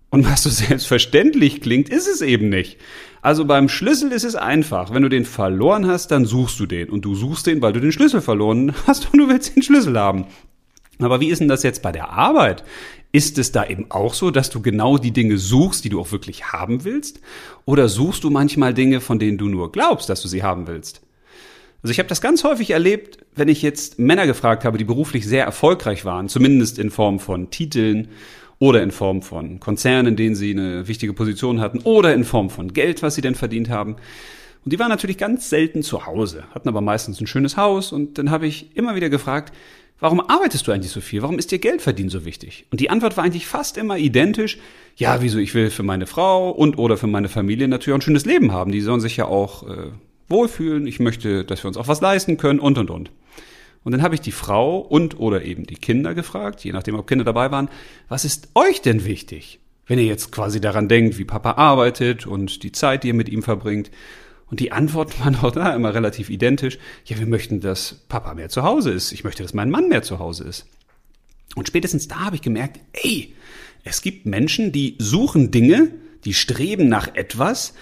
Und 0.09 0.29
was 0.29 0.43
so 0.43 0.49
selbstverständlich 0.51 1.61
klingt, 1.61 1.89
ist 1.89 2.07
es 2.07 2.21
eben 2.21 2.49
nicht. 2.49 2.77
Also 3.21 3.45
beim 3.45 3.69
Schlüssel 3.69 4.11
ist 4.11 4.23
es 4.23 4.35
einfach. 4.35 4.93
Wenn 4.93 5.03
du 5.03 5.09
den 5.09 5.25
verloren 5.25 5.87
hast, 5.87 6.09
dann 6.11 6.25
suchst 6.25 6.59
du 6.59 6.65
den. 6.65 6.89
Und 6.89 7.05
du 7.05 7.15
suchst 7.15 7.47
den, 7.47 7.61
weil 7.61 7.73
du 7.73 7.79
den 7.79 7.91
Schlüssel 7.91 8.21
verloren 8.21 8.73
hast 8.87 9.11
und 9.11 9.19
du 9.19 9.27
willst 9.27 9.55
den 9.55 9.63
Schlüssel 9.63 9.97
haben. 9.97 10.25
Aber 10.99 11.19
wie 11.19 11.29
ist 11.29 11.39
denn 11.39 11.47
das 11.47 11.63
jetzt 11.63 11.81
bei 11.81 11.91
der 11.91 12.09
Arbeit? 12.09 12.63
Ist 13.11 13.37
es 13.37 13.51
da 13.51 13.65
eben 13.65 13.89
auch 13.89 14.13
so, 14.13 14.31
dass 14.31 14.49
du 14.49 14.61
genau 14.61 14.97
die 14.97 15.11
Dinge 15.11 15.37
suchst, 15.37 15.83
die 15.83 15.89
du 15.89 15.99
auch 15.99 16.11
wirklich 16.11 16.51
haben 16.51 16.83
willst? 16.83 17.19
Oder 17.65 17.89
suchst 17.89 18.23
du 18.23 18.29
manchmal 18.29 18.73
Dinge, 18.73 19.01
von 19.01 19.19
denen 19.19 19.37
du 19.37 19.47
nur 19.47 19.71
glaubst, 19.71 20.09
dass 20.09 20.21
du 20.21 20.27
sie 20.27 20.43
haben 20.43 20.67
willst? 20.67 21.01
Also 21.83 21.91
ich 21.91 21.99
habe 21.99 22.09
das 22.09 22.21
ganz 22.21 22.43
häufig 22.43 22.69
erlebt, 22.69 23.20
wenn 23.35 23.47
ich 23.47 23.61
jetzt 23.61 23.99
Männer 23.99 24.27
gefragt 24.27 24.65
habe, 24.65 24.77
die 24.77 24.83
beruflich 24.83 25.25
sehr 25.25 25.45
erfolgreich 25.45 26.05
waren, 26.05 26.27
zumindest 26.27 26.79
in 26.79 26.89
Form 26.89 27.19
von 27.19 27.49
Titeln 27.49 28.09
oder 28.59 28.83
in 28.83 28.91
Form 28.91 29.21
von 29.21 29.59
Konzernen, 29.59 30.07
in 30.07 30.15
denen 30.15 30.35
sie 30.35 30.51
eine 30.51 30.87
wichtige 30.87 31.13
Position 31.13 31.59
hatten 31.61 31.79
oder 31.79 32.13
in 32.13 32.23
Form 32.23 32.49
von 32.49 32.73
Geld, 32.73 33.01
was 33.01 33.15
sie 33.15 33.21
denn 33.21 33.35
verdient 33.35 33.69
haben. 33.69 33.95
Und 34.63 34.73
die 34.73 34.79
waren 34.79 34.89
natürlich 34.89 35.17
ganz 35.17 35.49
selten 35.49 35.81
zu 35.81 36.05
Hause, 36.05 36.43
hatten 36.53 36.69
aber 36.69 36.81
meistens 36.81 37.19
ein 37.19 37.27
schönes 37.27 37.57
Haus 37.57 37.91
und 37.91 38.17
dann 38.17 38.29
habe 38.29 38.45
ich 38.45 38.75
immer 38.75 38.95
wieder 38.95 39.09
gefragt, 39.09 39.53
warum 39.99 40.19
arbeitest 40.19 40.67
du 40.67 40.71
eigentlich 40.71 40.91
so 40.91 41.01
viel? 41.01 41.23
Warum 41.23 41.39
ist 41.39 41.51
dir 41.51 41.57
Geld 41.57 41.81
verdienen 41.81 42.09
so 42.09 42.25
wichtig? 42.25 42.65
Und 42.69 42.79
die 42.79 42.89
Antwort 42.89 43.17
war 43.17 43.23
eigentlich 43.23 43.47
fast 43.47 43.77
immer 43.77 43.97
identisch. 43.97 44.59
Ja, 44.97 45.21
wieso? 45.21 45.39
Ich 45.39 45.55
will 45.55 45.71
für 45.71 45.83
meine 45.83 46.05
Frau 46.05 46.51
und 46.51 46.77
oder 46.77 46.97
für 46.97 47.07
meine 47.07 47.29
Familie 47.29 47.67
natürlich 47.67 47.93
auch 47.93 47.99
ein 47.99 48.03
schönes 48.03 48.25
Leben 48.25 48.51
haben. 48.51 48.71
Die 48.71 48.81
sollen 48.81 49.01
sich 49.01 49.17
ja 49.17 49.25
auch 49.25 49.67
äh, 49.67 49.91
wohlfühlen, 50.27 50.85
ich 50.85 50.99
möchte, 50.99 51.45
dass 51.45 51.63
wir 51.63 51.67
uns 51.67 51.77
auch 51.77 51.87
was 51.87 52.01
leisten 52.01 52.37
können 52.37 52.59
und 52.59 52.77
und 52.77 52.91
und. 52.91 53.11
Und 53.83 53.93
dann 53.93 54.03
habe 54.03 54.15
ich 54.15 54.21
die 54.21 54.31
Frau 54.31 54.77
und 54.77 55.19
oder 55.19 55.43
eben 55.43 55.65
die 55.65 55.75
Kinder 55.75 56.13
gefragt, 56.13 56.63
je 56.63 56.71
nachdem, 56.71 56.95
ob 56.95 57.07
Kinder 57.07 57.25
dabei 57.25 57.51
waren, 57.51 57.69
was 58.09 58.25
ist 58.25 58.49
euch 58.53 58.81
denn 58.81 59.05
wichtig? 59.05 59.59
Wenn 59.87 59.97
ihr 59.97 60.05
jetzt 60.05 60.31
quasi 60.31 60.61
daran 60.61 60.87
denkt, 60.87 61.17
wie 61.17 61.25
Papa 61.25 61.53
arbeitet 61.53 62.27
und 62.27 62.63
die 62.63 62.71
Zeit, 62.71 63.03
die 63.03 63.09
ihr 63.09 63.13
mit 63.13 63.29
ihm 63.29 63.43
verbringt. 63.43 63.89
Und 64.49 64.59
die 64.59 64.71
Antworten 64.71 65.19
waren 65.19 65.35
auch 65.37 65.51
da 65.51 65.73
immer 65.75 65.93
relativ 65.93 66.29
identisch. 66.29 66.77
Ja, 67.05 67.17
wir 67.17 67.25
möchten, 67.25 67.59
dass 67.59 68.05
Papa 68.07 68.33
mehr 68.35 68.49
zu 68.49 68.63
Hause 68.63 68.91
ist. 68.91 69.11
Ich 69.11 69.23
möchte, 69.23 69.43
dass 69.43 69.53
mein 69.53 69.71
Mann 69.71 69.89
mehr 69.89 70.03
zu 70.03 70.19
Hause 70.19 70.43
ist. 70.43 70.67
Und 71.55 71.67
spätestens 71.67 72.07
da 72.07 72.19
habe 72.19 72.35
ich 72.35 72.41
gemerkt, 72.41 72.79
ey, 72.93 73.33
es 73.83 74.01
gibt 74.01 74.25
Menschen, 74.25 74.71
die 74.71 74.95
suchen 74.99 75.51
Dinge, 75.51 75.91
die 76.23 76.33
streben 76.33 76.87
nach 76.87 77.15
etwas, 77.15 77.73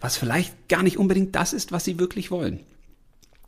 was 0.00 0.16
vielleicht 0.16 0.68
gar 0.68 0.82
nicht 0.82 0.98
unbedingt 0.98 1.34
das 1.34 1.52
ist, 1.52 1.72
was 1.72 1.84
sie 1.84 1.98
wirklich 1.98 2.30
wollen. 2.30 2.60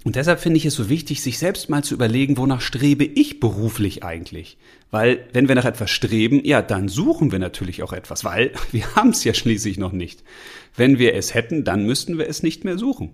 Und 0.05 0.17
deshalb 0.17 0.41
finde 0.41 0.57
ich 0.57 0.67
es 0.67 0.75
so 0.75 0.89
wichtig, 0.89 1.23
sich 1.23 1.39
selbst 1.39 1.71
mal 1.71 1.85
zu 1.85 1.95
überlegen, 1.95 2.37
wonach 2.37 2.61
strebe 2.61 3.05
ich 3.05 3.39
beruflich 3.39 4.03
eigentlich? 4.03 4.59
Weil 4.91 5.27
wenn 5.33 5.49
wir 5.49 5.55
nach 5.55 5.65
etwas 5.65 5.91
streben, 5.91 6.45
ja, 6.45 6.61
dann 6.61 6.89
suchen 6.89 7.31
wir 7.31 7.39
natürlich 7.39 7.83
auch 7.83 7.93
etwas, 7.93 8.25
weil 8.25 8.53
wir 8.73 8.95
haben 8.97 9.11
es 9.11 9.25
ja 9.25 9.35
schließlich 9.35 9.79
noch 9.79 9.93
nicht. 9.93 10.25
Wenn 10.77 10.99
wir 10.99 11.15
es 11.15 11.35
hätten, 11.35 11.65
dann 11.65 11.87
müssten 11.87 12.19
wir 12.19 12.29
es 12.29 12.43
nicht 12.43 12.65
mehr 12.65 12.79
suchen. 12.79 13.11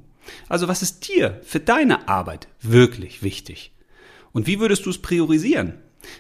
Also 0.48 0.68
was 0.68 0.82
ist 0.82 1.08
dir 1.08 1.40
für 1.42 1.60
deine 1.60 2.08
Arbeit 2.08 2.48
wirklich 2.60 3.22
wichtig? 3.22 3.72
Und 4.32 4.46
wie 4.46 4.60
würdest 4.60 4.86
du 4.86 4.90
es 4.90 4.98
priorisieren? 4.98 5.74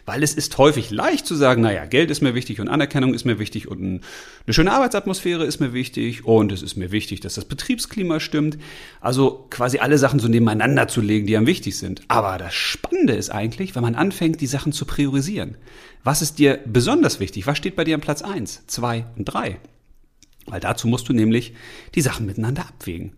Weil 0.06 0.22
es 0.22 0.34
ist 0.34 0.56
häufig 0.58 0.90
leicht 0.90 1.26
zu 1.26 1.34
sagen, 1.34 1.62
naja, 1.62 1.84
Geld 1.86 2.10
ist 2.10 2.20
mir 2.20 2.34
wichtig 2.34 2.60
und 2.60 2.68
Anerkennung 2.68 3.14
ist 3.14 3.24
mir 3.24 3.38
wichtig 3.38 3.68
und 3.68 4.02
eine 4.46 4.54
schöne 4.54 4.72
Arbeitsatmosphäre 4.72 5.44
ist 5.44 5.60
mir 5.60 5.72
wichtig 5.72 6.24
und 6.24 6.52
es 6.52 6.62
ist 6.62 6.76
mir 6.76 6.90
wichtig, 6.90 7.20
dass 7.20 7.34
das 7.34 7.44
Betriebsklima 7.44 8.20
stimmt. 8.20 8.58
Also 9.00 9.46
quasi 9.50 9.78
alle 9.78 9.98
Sachen 9.98 10.20
so 10.20 10.28
nebeneinander 10.28 10.88
zu 10.88 11.00
legen, 11.00 11.26
die 11.26 11.36
am 11.36 11.46
wichtig 11.46 11.78
sind. 11.78 12.02
Aber 12.08 12.38
das 12.38 12.54
Spannende 12.54 13.14
ist 13.14 13.30
eigentlich, 13.30 13.74
wenn 13.74 13.82
man 13.82 13.94
anfängt, 13.94 14.40
die 14.40 14.46
Sachen 14.46 14.72
zu 14.72 14.84
priorisieren. 14.84 15.56
Was 16.04 16.22
ist 16.22 16.38
dir 16.38 16.60
besonders 16.64 17.20
wichtig? 17.20 17.46
Was 17.46 17.58
steht 17.58 17.76
bei 17.76 17.84
dir 17.84 17.94
am 17.94 18.00
Platz 18.00 18.22
eins, 18.22 18.66
zwei 18.66 19.06
und 19.16 19.24
drei? 19.24 19.58
Weil 20.46 20.60
dazu 20.60 20.88
musst 20.88 21.08
du 21.08 21.12
nämlich 21.12 21.54
die 21.94 22.00
Sachen 22.00 22.26
miteinander 22.26 22.62
abwägen. 22.62 23.12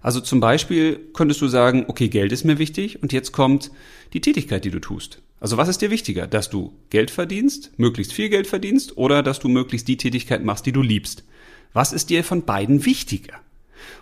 Also 0.00 0.20
zum 0.20 0.40
Beispiel 0.40 1.00
könntest 1.12 1.40
du 1.40 1.48
sagen, 1.48 1.86
okay, 1.88 2.08
Geld 2.08 2.32
ist 2.32 2.44
mir 2.44 2.58
wichtig 2.58 3.02
und 3.02 3.12
jetzt 3.12 3.32
kommt 3.32 3.70
die 4.12 4.20
Tätigkeit, 4.20 4.64
die 4.64 4.70
du 4.70 4.80
tust. 4.80 5.20
Also 5.40 5.56
was 5.56 5.68
ist 5.68 5.82
dir 5.82 5.90
wichtiger, 5.90 6.26
dass 6.26 6.48
du 6.48 6.72
Geld 6.90 7.10
verdienst, 7.10 7.72
möglichst 7.76 8.12
viel 8.12 8.28
Geld 8.28 8.46
verdienst 8.46 8.96
oder 8.96 9.22
dass 9.22 9.38
du 9.38 9.48
möglichst 9.48 9.88
die 9.88 9.96
Tätigkeit 9.96 10.44
machst, 10.44 10.66
die 10.66 10.72
du 10.72 10.82
liebst? 10.82 11.24
Was 11.72 11.92
ist 11.92 12.10
dir 12.10 12.24
von 12.24 12.44
beiden 12.44 12.84
wichtiger? 12.84 13.34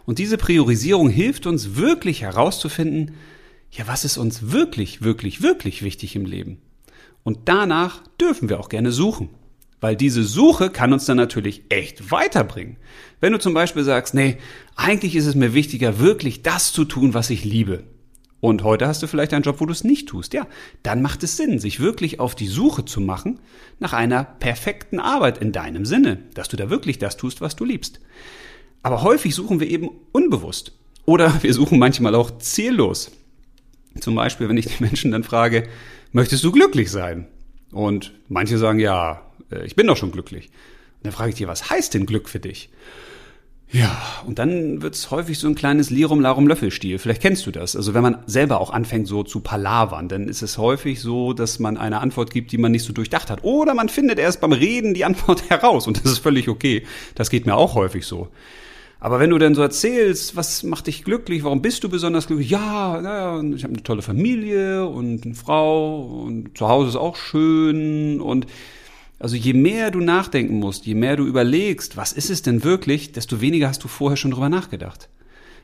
Und 0.07 0.19
diese 0.19 0.38
Priorisierung 0.38 1.09
hilft 1.09 1.47
uns 1.47 1.76
wirklich 1.76 2.23
herauszufinden, 2.23 3.14
ja, 3.71 3.88
was 3.88 4.04
ist 4.04 4.19
uns 4.19 4.52
wirklich, 4.52 5.02
wirklich, 5.02 5.43
wirklich 5.43 5.83
wichtig 5.83 6.14
im 6.14 6.26
Leben? 6.26 6.59
Und 7.25 7.40
danach 7.47 8.02
dürfen 8.21 8.49
wir 8.49 8.61
auch 8.61 8.69
gerne 8.69 8.93
suchen. 8.93 9.31
Weil 9.85 9.97
diese 9.97 10.25
Suche 10.25 10.71
kann 10.71 10.95
uns 10.95 11.05
dann 11.05 11.19
natürlich 11.19 11.64
echt 11.69 12.11
weiterbringen. 12.11 12.79
Wenn 13.21 13.35
du 13.35 13.38
zum 13.38 13.53
Beispiel 13.53 13.85
sagst, 13.85 14.14
nee, 14.14 14.38
eigentlich 14.76 15.14
ist 15.14 15.26
es 15.26 15.35
mir 15.35 15.53
wichtiger, 15.53 15.99
wirklich 15.99 16.41
das 16.41 16.73
zu 16.73 16.87
tun, 16.87 17.12
was 17.12 17.29
ich 17.29 17.45
liebe. 17.45 17.85
Und 18.41 18.62
heute 18.62 18.88
hast 18.88 19.03
du 19.03 19.07
vielleicht 19.07 19.35
einen 19.35 19.43
Job, 19.43 19.57
wo 19.59 19.67
du 19.67 19.73
es 19.73 19.85
nicht 19.85 20.09
tust. 20.09 20.33
Ja, 20.33 20.47
dann 20.83 21.03
macht 21.03 21.23
es 21.23 21.37
Sinn, 21.37 21.59
sich 21.59 21.81
wirklich 21.81 22.19
auf 22.19 22.35
die 22.35 22.47
Suche 22.47 22.87
zu 22.87 23.03
machen 23.03 23.41
nach 23.79 23.93
einer 23.93 24.25
perfekten 24.25 25.00
Arbeit 25.00 25.37
in 25.37 25.53
deinem 25.53 25.85
Sinne, 25.85 26.17
dass 26.33 26.49
du 26.49 26.57
da 26.57 26.71
wirklich 26.71 26.99
das 26.99 27.19
tust, 27.19 27.43
was 27.43 27.55
du 27.55 27.67
liebst. 27.67 28.00
Aber 28.83 29.03
häufig 29.03 29.35
suchen 29.35 29.61
wir 29.61 29.69
eben 29.69 29.91
unbewusst. 30.12 30.73
Oder 31.05 31.43
wir 31.43 31.53
suchen 31.53 31.79
manchmal 31.79 32.14
auch 32.14 32.38
ziellos. 32.38 33.11
Zum 34.00 34.14
Beispiel, 34.14 34.49
wenn 34.49 34.57
ich 34.57 34.64
die 34.64 34.83
Menschen 34.83 35.11
dann 35.11 35.25
frage, 35.25 35.69
möchtest 36.11 36.43
du 36.43 36.53
glücklich 36.53 36.91
sein? 36.91 37.26
Und 37.75 38.12
manche 38.28 38.57
sagen, 38.57 38.78
ja, 38.78 39.21
äh, 39.50 39.66
ich 39.66 39.75
bin 39.76 39.87
doch 39.87 39.97
schon 39.97 40.12
glücklich. 40.12 40.47
Und 40.47 41.07
dann 41.07 41.12
frage 41.12 41.31
ich 41.31 41.37
dir, 41.37 41.49
was 41.49 41.71
heißt 41.71 41.93
denn 41.93 42.07
Glück 42.07 42.28
für 42.28 42.40
dich? 42.40 42.71
Ja, 43.73 44.00
und 44.25 44.38
dann 44.38 44.83
wird's 44.83 45.11
häufig 45.11 45.40
so 45.40 45.49
ein 45.49 45.57
kleines 45.57 45.90
Lirum 45.90 46.21
Larum 46.21 46.47
Löffelstiel. 46.47 47.00
Vielleicht 47.00 47.23
kennst 47.23 47.45
du 47.47 47.50
das. 47.50 47.75
Also 47.75 47.93
wenn 47.93 48.04
man 48.04 48.19
selber 48.26 48.61
auch 48.61 48.71
anfängt 48.71 49.09
so 49.09 49.25
zu 49.25 49.40
palavern, 49.40 50.09
dann 50.09 50.28
ist 50.28 50.43
es 50.43 50.59
häufig 50.59 51.00
so, 51.00 51.33
dass 51.33 51.59
man 51.59 51.76
eine 51.76 51.99
Antwort 51.99 52.31
gibt, 52.31 52.52
die 52.52 52.59
man 52.59 52.71
nicht 52.71 52.85
so 52.85 52.93
durchdacht 52.93 53.31
hat. 53.31 53.43
Oder 53.43 53.75
man 53.75 53.88
findet 53.88 54.21
erst 54.21 54.40
beim 54.40 54.52
Reden 54.52 54.95
die 54.95 55.04
Antwort 55.04 55.50
heraus 55.50 55.88
und 55.88 56.04
das 56.04 56.12
ist 56.12 56.19
völlig 56.19 56.49
okay. 56.49 56.85
Das 57.16 57.31
geht 57.31 57.47
mir 57.47 57.57
auch 57.57 57.75
häufig 57.75 58.07
so. 58.07 58.28
Aber 59.04 59.20
wenn 59.20 59.28
du 59.28 59.37
dann 59.37 59.54
so 59.54 59.61
erzählst, 59.61 60.34
was 60.34 60.62
macht 60.62 60.87
dich 60.87 61.04
glücklich, 61.04 61.44
warum 61.44 61.61
bist 61.61 61.84
du 61.84 61.90
besonders 61.90 62.26
glücklich? 62.26 62.49
Ja, 62.49 62.99
naja, 63.02 63.38
ich 63.54 63.62
habe 63.62 63.75
eine 63.75 63.82
tolle 63.82 64.00
Familie 64.00 64.87
und 64.87 65.26
eine 65.26 65.34
Frau 65.34 66.23
und 66.25 66.56
zu 66.56 66.70
Hause 66.70 66.88
ist 66.88 66.96
auch 66.96 67.16
schön 67.16 68.23
und 68.23 68.46
also 69.18 69.37
je 69.37 69.52
mehr 69.52 69.90
du 69.90 70.00
nachdenken 70.00 70.58
musst, 70.58 70.87
je 70.87 70.94
mehr 70.94 71.16
du 71.16 71.26
überlegst, 71.26 71.99
was 71.99 72.14
ist 72.14 72.30
es 72.30 72.40
denn 72.40 72.64
wirklich, 72.64 73.12
desto 73.12 73.42
weniger 73.42 73.68
hast 73.68 73.84
du 73.84 73.88
vorher 73.88 74.16
schon 74.16 74.30
drüber 74.30 74.49
nachgedacht. 74.49 75.11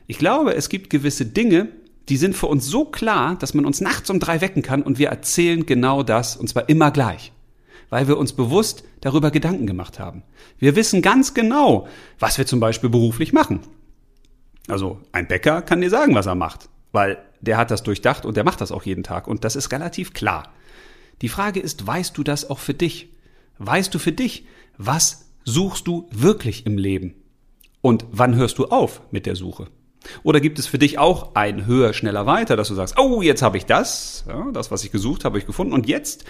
Ich 0.05 0.19
glaube, 0.19 0.53
es 0.53 0.69
gibt 0.69 0.91
gewisse 0.91 1.25
Dinge, 1.25 1.69
die 2.09 2.17
sind 2.17 2.35
für 2.35 2.45
uns 2.45 2.67
so 2.67 2.85
klar, 2.85 3.37
dass 3.39 3.55
man 3.55 3.65
uns 3.65 3.81
nachts 3.81 4.11
um 4.11 4.19
drei 4.19 4.41
wecken 4.41 4.61
kann 4.61 4.83
und 4.83 4.99
wir 4.99 5.09
erzählen 5.09 5.65
genau 5.65 6.03
das, 6.03 6.37
und 6.37 6.47
zwar 6.47 6.69
immer 6.69 6.91
gleich. 6.91 7.31
Weil 7.91 8.07
wir 8.07 8.17
uns 8.17 8.33
bewusst 8.33 8.83
darüber 9.01 9.29
Gedanken 9.29 9.67
gemacht 9.67 9.99
haben. 9.99 10.23
Wir 10.57 10.75
wissen 10.75 11.03
ganz 11.03 11.35
genau, 11.35 11.87
was 12.17 12.39
wir 12.39 12.47
zum 12.47 12.59
Beispiel 12.59 12.89
beruflich 12.89 13.33
machen. 13.33 13.59
Also 14.67 14.99
ein 15.11 15.27
Bäcker 15.27 15.61
kann 15.61 15.81
dir 15.81 15.91
sagen, 15.91 16.15
was 16.15 16.25
er 16.25 16.35
macht, 16.35 16.69
weil 16.91 17.19
der 17.41 17.57
hat 17.57 17.69
das 17.69 17.83
durchdacht 17.83 18.25
und 18.25 18.37
der 18.37 18.43
macht 18.43 18.61
das 18.61 18.71
auch 18.71 18.83
jeden 18.83 19.03
Tag 19.03 19.27
und 19.27 19.43
das 19.43 19.55
ist 19.55 19.71
relativ 19.71 20.13
klar. 20.13 20.51
Die 21.21 21.29
Frage 21.29 21.59
ist, 21.59 21.85
weißt 21.85 22.17
du 22.17 22.23
das 22.23 22.49
auch 22.49 22.59
für 22.59 22.73
dich? 22.73 23.09
Weißt 23.59 23.93
du 23.93 23.99
für 23.99 24.11
dich, 24.11 24.45
was 24.77 25.29
suchst 25.43 25.85
du 25.85 26.07
wirklich 26.11 26.65
im 26.65 26.77
Leben? 26.77 27.13
Und 27.81 28.05
wann 28.11 28.35
hörst 28.35 28.57
du 28.57 28.65
auf 28.65 29.01
mit 29.11 29.25
der 29.25 29.35
Suche? 29.35 29.67
Oder 30.23 30.39
gibt 30.39 30.59
es 30.59 30.65
für 30.65 30.79
dich 30.79 30.97
auch 30.97 31.35
ein 31.35 31.65
höher, 31.65 31.93
schneller, 31.93 32.25
weiter, 32.25 32.55
dass 32.55 32.69
du 32.69 32.75
sagst, 32.75 32.97
oh, 32.97 33.21
jetzt 33.21 33.41
habe 33.41 33.57
ich 33.57 33.65
das, 33.65 34.23
ja, 34.27 34.49
das, 34.51 34.71
was 34.71 34.83
ich 34.83 34.91
gesucht 34.91 35.25
habe, 35.25 35.37
ich 35.37 35.45
gefunden 35.45 35.73
und 35.73 35.87
jetzt 35.87 36.25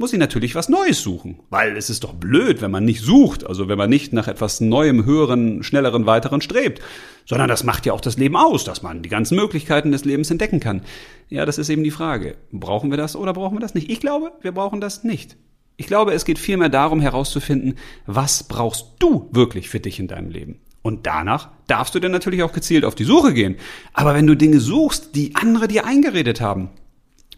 muss 0.00 0.14
ich 0.14 0.18
natürlich 0.18 0.54
was 0.54 0.70
Neues 0.70 1.02
suchen, 1.02 1.40
weil 1.50 1.76
es 1.76 1.90
ist 1.90 2.04
doch 2.04 2.14
blöd, 2.14 2.62
wenn 2.62 2.70
man 2.70 2.86
nicht 2.86 3.02
sucht, 3.02 3.46
also 3.46 3.68
wenn 3.68 3.76
man 3.76 3.90
nicht 3.90 4.14
nach 4.14 4.28
etwas 4.28 4.62
Neuem, 4.62 5.04
höheren, 5.04 5.62
schnelleren, 5.62 6.06
weiteren 6.06 6.40
strebt, 6.40 6.80
sondern 7.26 7.48
das 7.48 7.64
macht 7.64 7.84
ja 7.84 7.92
auch 7.92 8.00
das 8.00 8.16
Leben 8.16 8.34
aus, 8.34 8.64
dass 8.64 8.82
man 8.82 9.02
die 9.02 9.10
ganzen 9.10 9.36
Möglichkeiten 9.36 9.92
des 9.92 10.06
Lebens 10.06 10.30
entdecken 10.30 10.58
kann. 10.58 10.82
Ja, 11.28 11.44
das 11.44 11.58
ist 11.58 11.68
eben 11.68 11.84
die 11.84 11.90
Frage. 11.90 12.36
Brauchen 12.50 12.90
wir 12.90 12.96
das 12.96 13.14
oder 13.14 13.34
brauchen 13.34 13.56
wir 13.56 13.60
das 13.60 13.74
nicht? 13.74 13.90
Ich 13.90 14.00
glaube, 14.00 14.32
wir 14.40 14.52
brauchen 14.52 14.80
das 14.80 15.04
nicht. 15.04 15.36
Ich 15.76 15.86
glaube, 15.86 16.14
es 16.14 16.24
geht 16.24 16.38
vielmehr 16.38 16.70
darum 16.70 17.00
herauszufinden, 17.00 17.74
was 18.06 18.44
brauchst 18.44 18.94
du 19.00 19.28
wirklich 19.32 19.68
für 19.68 19.80
dich 19.80 20.00
in 20.00 20.08
deinem 20.08 20.30
Leben. 20.30 20.60
Und 20.80 21.06
danach 21.06 21.50
darfst 21.66 21.94
du 21.94 22.00
dann 22.00 22.10
natürlich 22.10 22.42
auch 22.42 22.52
gezielt 22.52 22.86
auf 22.86 22.94
die 22.94 23.04
Suche 23.04 23.34
gehen. 23.34 23.56
Aber 23.92 24.14
wenn 24.14 24.26
du 24.26 24.34
Dinge 24.34 24.60
suchst, 24.60 25.14
die 25.14 25.36
andere 25.36 25.68
dir 25.68 25.84
eingeredet 25.84 26.40
haben, 26.40 26.70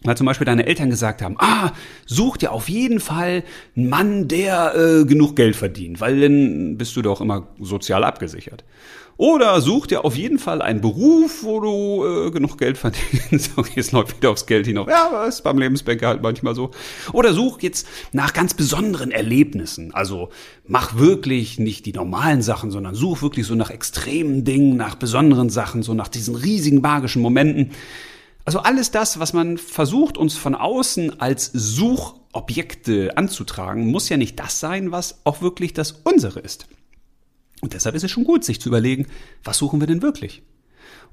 weil 0.03 0.17
zum 0.17 0.25
Beispiel 0.25 0.45
deine 0.45 0.65
Eltern 0.65 0.89
gesagt 0.89 1.21
haben, 1.21 1.35
ah, 1.39 1.71
such 2.05 2.37
dir 2.37 2.51
auf 2.51 2.69
jeden 2.69 2.99
Fall 2.99 3.43
einen 3.75 3.89
Mann, 3.89 4.27
der 4.27 4.75
äh, 4.75 5.05
genug 5.05 5.35
Geld 5.35 5.55
verdient, 5.55 6.01
weil 6.01 6.21
dann 6.21 6.77
bist 6.77 6.95
du 6.95 7.01
doch 7.01 7.21
immer 7.21 7.47
sozial 7.59 8.03
abgesichert. 8.03 8.63
Oder 9.15 9.61
such 9.61 9.87
dir 9.87 10.05
auf 10.05 10.17
jeden 10.17 10.39
Fall 10.39 10.61
einen 10.61 10.81
Beruf, 10.81 11.43
wo 11.43 11.59
du 11.59 12.05
äh, 12.05 12.31
genug 12.31 12.57
Geld 12.57 12.77
verdienst. 12.77 13.51
Okay, 13.55 13.79
es 13.79 13.91
läuft 13.91 14.17
wieder 14.17 14.31
aufs 14.31 14.47
Geld 14.47 14.65
hinauf. 14.65 14.87
Ja, 14.89 15.09
das 15.11 15.35
ist 15.35 15.41
beim 15.43 15.57
Lebensbanker 15.57 16.07
halt 16.07 16.21
manchmal 16.21 16.55
so. 16.55 16.71
Oder 17.11 17.33
such 17.33 17.61
jetzt 17.61 17.87
nach 18.11 18.33
ganz 18.33 18.53
besonderen 18.53 19.11
Erlebnissen. 19.11 19.93
Also 19.93 20.29
mach 20.65 20.97
wirklich 20.97 21.59
nicht 21.59 21.85
die 21.85 21.93
normalen 21.93 22.41
Sachen, 22.41 22.71
sondern 22.71 22.95
such 22.95 23.21
wirklich 23.21 23.45
so 23.45 23.53
nach 23.55 23.69
extremen 23.69 24.43
Dingen, 24.43 24.75
nach 24.75 24.95
besonderen 24.95 25.49
Sachen, 25.49 25.83
so 25.83 25.93
nach 25.93 26.07
diesen 26.07 26.35
riesigen 26.35 26.81
magischen 26.81 27.21
Momenten. 27.21 27.71
Also 28.45 28.59
alles 28.59 28.91
das, 28.91 29.19
was 29.19 29.33
man 29.33 29.57
versucht, 29.57 30.17
uns 30.17 30.35
von 30.35 30.55
außen 30.55 31.19
als 31.21 31.49
Suchobjekte 31.53 33.15
anzutragen, 33.17 33.87
muss 33.87 34.09
ja 34.09 34.17
nicht 34.17 34.39
das 34.39 34.59
sein, 34.59 34.91
was 34.91 35.21
auch 35.23 35.41
wirklich 35.41 35.73
das 35.73 36.01
unsere 36.03 36.41
ist. 36.41 36.67
Und 37.61 37.73
deshalb 37.73 37.95
ist 37.95 38.03
es 38.03 38.11
schon 38.11 38.25
gut, 38.25 38.43
sich 38.43 38.59
zu 38.59 38.67
überlegen, 38.67 39.07
was 39.43 39.57
suchen 39.57 39.79
wir 39.79 39.87
denn 39.87 40.01
wirklich? 40.01 40.43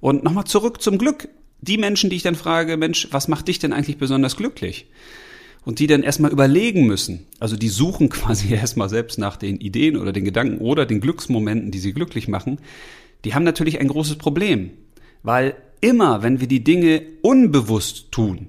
Und 0.00 0.24
nochmal 0.24 0.46
zurück 0.46 0.82
zum 0.82 0.98
Glück. 0.98 1.28
Die 1.60 1.78
Menschen, 1.78 2.10
die 2.10 2.16
ich 2.16 2.22
dann 2.22 2.34
frage, 2.34 2.76
Mensch, 2.76 3.08
was 3.12 3.28
macht 3.28 3.46
dich 3.46 3.58
denn 3.60 3.72
eigentlich 3.72 3.98
besonders 3.98 4.36
glücklich? 4.36 4.90
Und 5.64 5.78
die 5.78 5.86
dann 5.86 6.02
erstmal 6.02 6.32
überlegen 6.32 6.86
müssen. 6.86 7.26
Also 7.38 7.56
die 7.56 7.68
suchen 7.68 8.08
quasi 8.10 8.52
erstmal 8.52 8.88
selbst 8.88 9.18
nach 9.18 9.36
den 9.36 9.58
Ideen 9.58 9.96
oder 9.96 10.10
den 10.10 10.24
Gedanken 10.24 10.58
oder 10.58 10.86
den 10.86 11.00
Glücksmomenten, 11.00 11.70
die 11.70 11.78
sie 11.78 11.92
glücklich 11.92 12.26
machen. 12.26 12.58
Die 13.24 13.34
haben 13.34 13.44
natürlich 13.44 13.78
ein 13.78 13.88
großes 13.88 14.16
Problem. 14.16 14.70
Weil 15.22 15.54
immer, 15.80 16.22
wenn 16.22 16.40
wir 16.40 16.46
die 16.46 16.64
Dinge 16.64 17.02
unbewusst 17.22 18.12
tun, 18.12 18.48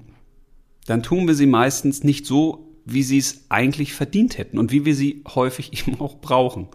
dann 0.86 1.02
tun 1.02 1.26
wir 1.26 1.34
sie 1.34 1.46
meistens 1.46 2.04
nicht 2.04 2.26
so, 2.26 2.68
wie 2.84 3.02
sie 3.02 3.18
es 3.18 3.44
eigentlich 3.48 3.94
verdient 3.94 4.38
hätten 4.38 4.58
und 4.58 4.72
wie 4.72 4.84
wir 4.84 4.94
sie 4.94 5.22
häufig 5.34 5.72
eben 5.88 6.00
auch 6.00 6.16
brauchen. 6.16 6.68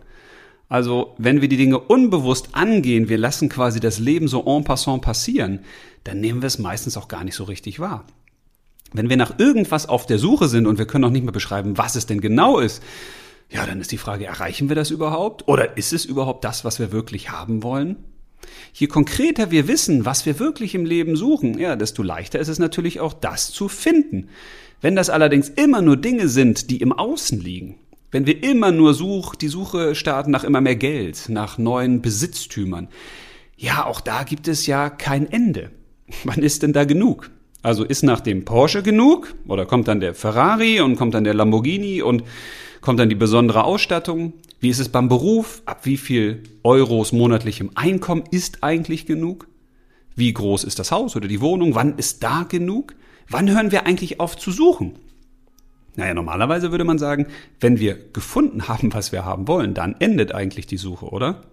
Also, 0.70 1.16
wenn 1.18 1.42
wir 1.42 1.48
die 1.48 1.58
Dinge 1.58 1.80
unbewusst 1.80 2.50
angehen, 2.52 3.08
wir 3.08 3.18
lassen 3.18 3.48
quasi 3.48 3.80
das 3.80 4.00
Leben 4.00 4.28
so 4.28 4.46
en 4.46 4.66
passant 4.66 5.02
passieren, 5.02 5.60
dann 6.04 6.20
nehmen 6.20 6.42
wir 6.42 6.48
es 6.48 6.60
meistens 6.60 6.98
auch 6.98 7.08
gar 7.08 7.24
nicht 7.24 7.36
so 7.36 7.46
richtig 7.46 7.80
wahr. 7.80 8.06
Wenn 8.92 9.10
wir 9.10 9.18
nach 9.18 9.40
irgendwas 9.40 9.88
auf 9.88 10.06
der 10.06 10.18
Suche 10.18 10.48
sind 10.48 10.68
und 10.68 10.78
wir 10.78 10.86
können 10.86 11.06
auch 11.06 11.10
nicht 11.10 11.24
mehr 11.24 11.32
beschreiben, 11.32 11.78
was 11.78 11.96
es 11.96 12.06
denn 12.06 12.20
genau 12.20 12.60
ist, 12.60 12.84
ja, 13.50 13.66
dann 13.66 13.80
ist 13.80 13.94
die 13.94 13.98
Frage, 13.98 14.26
erreichen 14.26 14.68
wir 14.68 14.76
das 14.76 14.92
überhaupt? 14.92 15.48
Oder 15.48 15.78
ist 15.78 15.94
es 15.94 16.04
überhaupt 16.04 16.44
das, 16.44 16.66
was 16.66 16.80
wir 16.80 16.92
wirklich 16.92 17.30
haben 17.30 17.64
wollen? 17.64 17.98
Je 18.74 18.88
konkreter 18.88 19.52
wir 19.52 19.68
wissen, 19.68 20.06
was 20.06 20.26
wir 20.26 20.40
wirklich 20.40 20.76
im 20.76 20.86
Leben 20.86 21.16
suchen, 21.16 21.58
ja, 21.58 21.76
desto 21.76 22.04
leichter 22.04 22.40
ist 22.40 22.48
es 22.48 22.60
natürlich 22.60 23.00
auch, 23.00 23.14
das 23.14 23.52
zu 23.52 23.68
finden. 23.68 24.30
Wenn 24.82 24.96
das 24.96 25.10
allerdings 25.10 25.50
immer 25.50 25.82
nur 25.82 25.98
Dinge 25.98 26.28
sind, 26.28 26.70
die 26.70 26.78
im 26.78 26.94
Außen 26.94 27.40
liegen, 27.40 27.76
wenn 28.12 28.26
wir 28.26 28.44
immer 28.44 28.72
nur 28.72 28.94
such, 28.94 29.36
die 29.36 29.48
Suche 29.48 29.96
starten 29.96 30.32
nach 30.32 30.44
immer 30.44 30.62
mehr 30.62 30.76
Geld, 30.76 31.30
nach 31.30 31.58
neuen 31.58 32.02
Besitztümern, 32.02 32.88
ja, 33.58 33.86
auch 33.86 34.02
da 34.02 34.24
gibt 34.24 34.48
es 34.48 34.68
ja 34.68 34.90
kein 34.90 35.30
Ende. 35.32 35.72
Wann 36.24 36.44
ist 36.44 36.64
denn 36.64 36.74
da 36.74 36.86
genug? 36.86 37.32
Also 37.64 37.84
ist 37.84 38.04
nach 38.04 38.22
dem 38.22 38.46
Porsche 38.46 38.84
genug? 38.84 39.36
Oder 39.48 39.66
kommt 39.66 39.88
dann 39.88 40.00
der 40.00 40.14
Ferrari 40.14 40.80
und 40.80 40.96
kommt 40.96 41.16
dann 41.16 41.24
der 41.24 41.34
Lamborghini 41.34 42.02
und 42.02 42.24
kommt 42.82 43.00
dann 43.00 43.10
die 43.10 43.16
besondere 43.16 43.64
Ausstattung? 43.64 44.34
Wie 44.60 44.70
ist 44.70 44.80
es 44.80 44.90
beim 44.90 45.08
Beruf? 45.08 45.62
Ab 45.66 45.86
wie 45.86 45.98
viel 45.98 46.44
Euros 46.64 47.12
monatlichem 47.12 47.72
Einkommen 47.76 48.24
ist 48.32 48.64
eigentlich 48.64 49.06
genug? 49.06 49.48
Wie 50.16 50.34
groß 50.34 50.64
ist 50.64 50.80
das 50.80 50.92
Haus 50.92 51.16
oder 51.16 51.28
die 51.28 51.42
Wohnung? 51.42 51.76
Wann 51.76 51.98
ist 51.98 52.24
da 52.24 52.44
genug? 52.44 52.96
Wann 53.30 53.50
hören 53.50 53.72
wir 53.72 53.86
eigentlich 53.86 54.20
auf 54.20 54.36
zu 54.36 54.52
suchen? 54.52 54.98
Naja, 55.96 56.14
normalerweise 56.14 56.72
würde 56.72 56.84
man 56.84 57.00
sagen, 57.00 57.28
wenn 57.60 57.80
wir 57.80 57.98
gefunden 58.14 58.68
haben, 58.68 58.94
was 58.94 59.12
wir 59.12 59.26
haben 59.26 59.48
wollen, 59.48 59.74
dann 59.74 59.96
endet 60.00 60.34
eigentlich 60.34 60.68
die 60.68 60.78
Suche, 60.78 61.08
oder? 61.08 61.44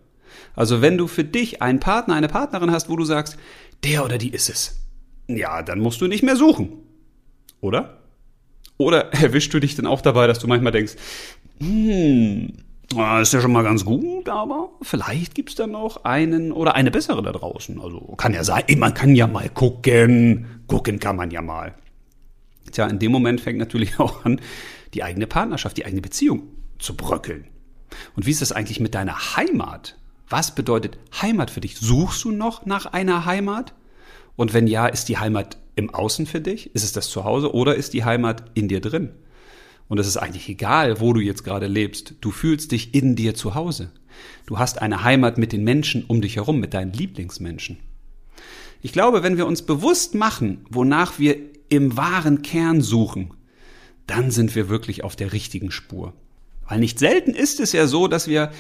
Also 0.55 0.83
wenn 0.83 0.99
du 0.99 1.07
für 1.07 1.25
dich 1.25 1.63
einen 1.63 1.81
Partner, 1.81 2.15
eine 2.15 2.29
Partnerin 2.29 2.71
hast, 2.71 2.89
wo 2.89 2.97
du 2.97 3.05
sagst, 3.05 3.37
der 3.85 4.05
oder 4.05 4.19
die 4.19 4.31
ist 4.31 4.49
es, 4.49 4.81
ja, 5.29 5.63
dann 5.63 5.81
musst 5.81 6.01
du 6.01 6.07
nicht 6.07 6.23
mehr 6.23 6.37
suchen. 6.37 6.73
Oder? 7.61 7.99
Oder 8.77 9.13
erwischst 9.15 9.53
du 9.55 9.61
dich 9.61 9.77
denn 9.77 9.87
auch 9.87 10.01
dabei, 10.01 10.27
dass 10.27 10.39
du 10.39 10.47
manchmal 10.47 10.73
denkst, 10.73 10.95
hm, 11.61 12.53
ist 13.23 13.33
ja 13.33 13.41
schon 13.41 13.53
mal 13.53 13.65
ganz 13.65 13.85
gut, 13.85 14.29
aber 14.29 14.71
vielleicht 14.83 15.35
gibt's 15.35 15.55
da 15.55 15.67
noch 15.67 16.05
einen 16.05 16.53
oder 16.53 16.75
eine 16.75 16.91
bessere 16.91 17.23
da 17.23 17.33
draußen. 17.33 17.81
Also 17.81 18.01
kann 18.17 18.35
ja 18.35 18.45
sein, 18.45 18.65
man 18.77 18.95
kann 18.95 19.15
ja 19.15 19.27
mal 19.27 19.49
gucken. 19.49 20.47
Gucken 20.67 20.99
kann 20.99 21.17
man 21.17 21.31
ja 21.31 21.43
mal. 21.43 21.75
Tja, 22.71 22.87
in 22.87 22.99
dem 22.99 23.13
Moment 23.13 23.41
fängt 23.41 23.59
natürlich 23.59 23.99
auch 23.99 24.25
an, 24.25 24.41
die 24.95 25.03
eigene 25.03 25.27
Partnerschaft, 25.27 25.77
die 25.77 25.87
eigene 25.87 26.03
Beziehung 26.03 26.43
zu 26.79 26.97
bröckeln. 26.97 27.47
Und 28.17 28.27
wie 28.27 28.31
ist 28.31 28.43
das 28.43 28.53
eigentlich 28.53 28.81
mit 28.81 28.95
deiner 28.95 29.37
Heimat? 29.37 29.97
Was 30.29 30.55
bedeutet 30.55 30.99
Heimat 31.21 31.51
für 31.51 31.61
dich? 31.61 31.77
Suchst 31.79 32.25
du 32.25 32.31
noch 32.31 32.67
nach 32.67 32.87
einer 32.87 33.25
Heimat? 33.25 33.75
Und 34.37 34.53
wenn 34.53 34.67
ja, 34.67 34.87
ist 34.87 35.09
die 35.09 35.19
Heimat 35.19 35.59
im 35.77 35.95
Außen 35.95 36.27
für 36.27 36.41
dich? 36.41 36.75
Ist 36.75 36.85
es 36.85 36.93
das 36.93 37.09
Zuhause 37.09 37.55
oder 37.55 37.75
ist 37.75 37.93
die 37.93 38.05
Heimat 38.05 38.51
in 38.55 38.69
dir 38.69 38.81
drin? 38.81 39.11
Und 39.89 39.99
es 39.99 40.07
ist 40.07 40.17
eigentlich 40.17 40.49
egal, 40.49 41.01
wo 41.01 41.13
du 41.13 41.21
jetzt 41.21 41.45
gerade 41.45 41.67
lebst. 41.67 42.15
Du 42.21 42.31
fühlst 42.31 42.73
dich 42.73 42.95
in 42.95 43.17
dir 43.17 43.35
zu 43.35 43.55
Hause. 43.55 43.93
Du 44.47 44.59
hast 44.59 44.81
eine 44.81 45.05
Heimat 45.05 45.39
mit 45.39 45.53
den 45.53 45.65
Menschen 45.65 46.05
um 46.07 46.21
dich 46.21 46.37
herum, 46.37 46.59
mit 46.59 46.75
deinen 46.75 46.93
Lieblingsmenschen. 46.93 47.79
Ich 48.81 48.93
glaube, 48.93 49.23
wenn 49.23 49.37
wir 49.37 49.47
uns 49.47 49.63
bewusst 49.63 50.15
machen, 50.15 50.67
wonach 50.71 51.19
wir 51.19 51.37
im 51.69 51.97
wahren 51.97 52.43
Kern 52.43 52.81
suchen, 52.81 53.33
dann 54.07 54.31
sind 54.31 54.55
wir 54.55 54.69
wirklich 54.69 55.05
auf 55.05 55.17
der 55.17 55.33
richtigen 55.33 55.71
Spur. 55.71 56.13
Weil 56.69 56.81
nicht 56.81 56.99
selten 56.99 57.35
ist 57.35 57.61
es 57.61 57.73
ja 57.73 57.87
so, 57.87 58.09
dass 58.09 58.29
wir 58.29 58.51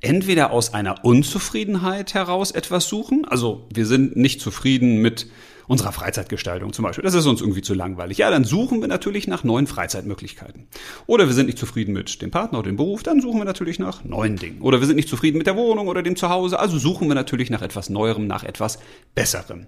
entweder 0.00 0.50
aus 0.50 0.74
einer 0.74 1.04
Unzufriedenheit 1.04 2.14
heraus 2.14 2.50
etwas 2.50 2.88
suchen, 2.88 3.24
also 3.24 3.68
wir 3.72 3.86
sind 3.86 4.16
nicht 4.16 4.40
zufrieden 4.40 5.00
mit 5.00 5.28
unserer 5.66 5.92
Freizeitgestaltung 5.92 6.72
zum 6.72 6.84
Beispiel. 6.84 7.04
Das 7.04 7.14
ist 7.14 7.26
uns 7.26 7.40
irgendwie 7.40 7.62
zu 7.62 7.74
langweilig. 7.74 8.18
Ja, 8.18 8.30
dann 8.30 8.44
suchen 8.44 8.80
wir 8.80 8.88
natürlich 8.88 9.26
nach 9.26 9.44
neuen 9.44 9.66
Freizeitmöglichkeiten. 9.66 10.66
Oder 11.06 11.26
wir 11.26 11.34
sind 11.34 11.46
nicht 11.46 11.58
zufrieden 11.58 11.92
mit 11.92 12.20
dem 12.22 12.30
Partner 12.30 12.58
oder 12.58 12.70
dem 12.70 12.76
Beruf, 12.76 13.02
dann 13.02 13.20
suchen 13.20 13.40
wir 13.40 13.44
natürlich 13.44 13.78
nach 13.78 14.04
neuen 14.04 14.36
Dingen. 14.36 14.60
Oder 14.60 14.80
wir 14.80 14.86
sind 14.86 14.96
nicht 14.96 15.08
zufrieden 15.08 15.38
mit 15.38 15.46
der 15.46 15.56
Wohnung 15.56 15.88
oder 15.88 16.02
dem 16.02 16.16
Zuhause, 16.16 16.58
also 16.58 16.78
suchen 16.78 17.08
wir 17.08 17.14
natürlich 17.14 17.50
nach 17.50 17.62
etwas 17.62 17.88
Neuerem, 17.90 18.26
nach 18.26 18.44
etwas 18.44 18.78
Besserem. 19.14 19.66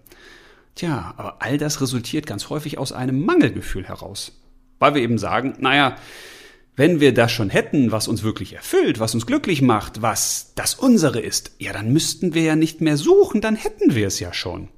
Tja, 0.74 1.14
aber 1.16 1.36
all 1.40 1.56
das 1.56 1.80
resultiert 1.80 2.26
ganz 2.26 2.50
häufig 2.50 2.76
aus 2.76 2.92
einem 2.92 3.24
Mangelgefühl 3.24 3.84
heraus. 3.84 4.32
Weil 4.78 4.94
wir 4.94 5.02
eben 5.02 5.16
sagen, 5.16 5.54
naja, 5.58 5.96
wenn 6.76 7.00
wir 7.00 7.14
das 7.14 7.32
schon 7.32 7.48
hätten, 7.48 7.90
was 7.90 8.06
uns 8.06 8.22
wirklich 8.22 8.52
erfüllt, 8.52 9.00
was 9.00 9.14
uns 9.14 9.24
glücklich 9.24 9.62
macht, 9.62 10.02
was 10.02 10.52
das 10.54 10.74
unsere 10.74 11.20
ist, 11.20 11.52
ja, 11.58 11.72
dann 11.72 11.92
müssten 11.92 12.34
wir 12.34 12.42
ja 12.42 12.56
nicht 12.56 12.82
mehr 12.82 12.98
suchen, 12.98 13.40
dann 13.40 13.56
hätten 13.56 13.94
wir 13.94 14.06
es 14.06 14.20
ja 14.20 14.34
schon. 14.34 14.68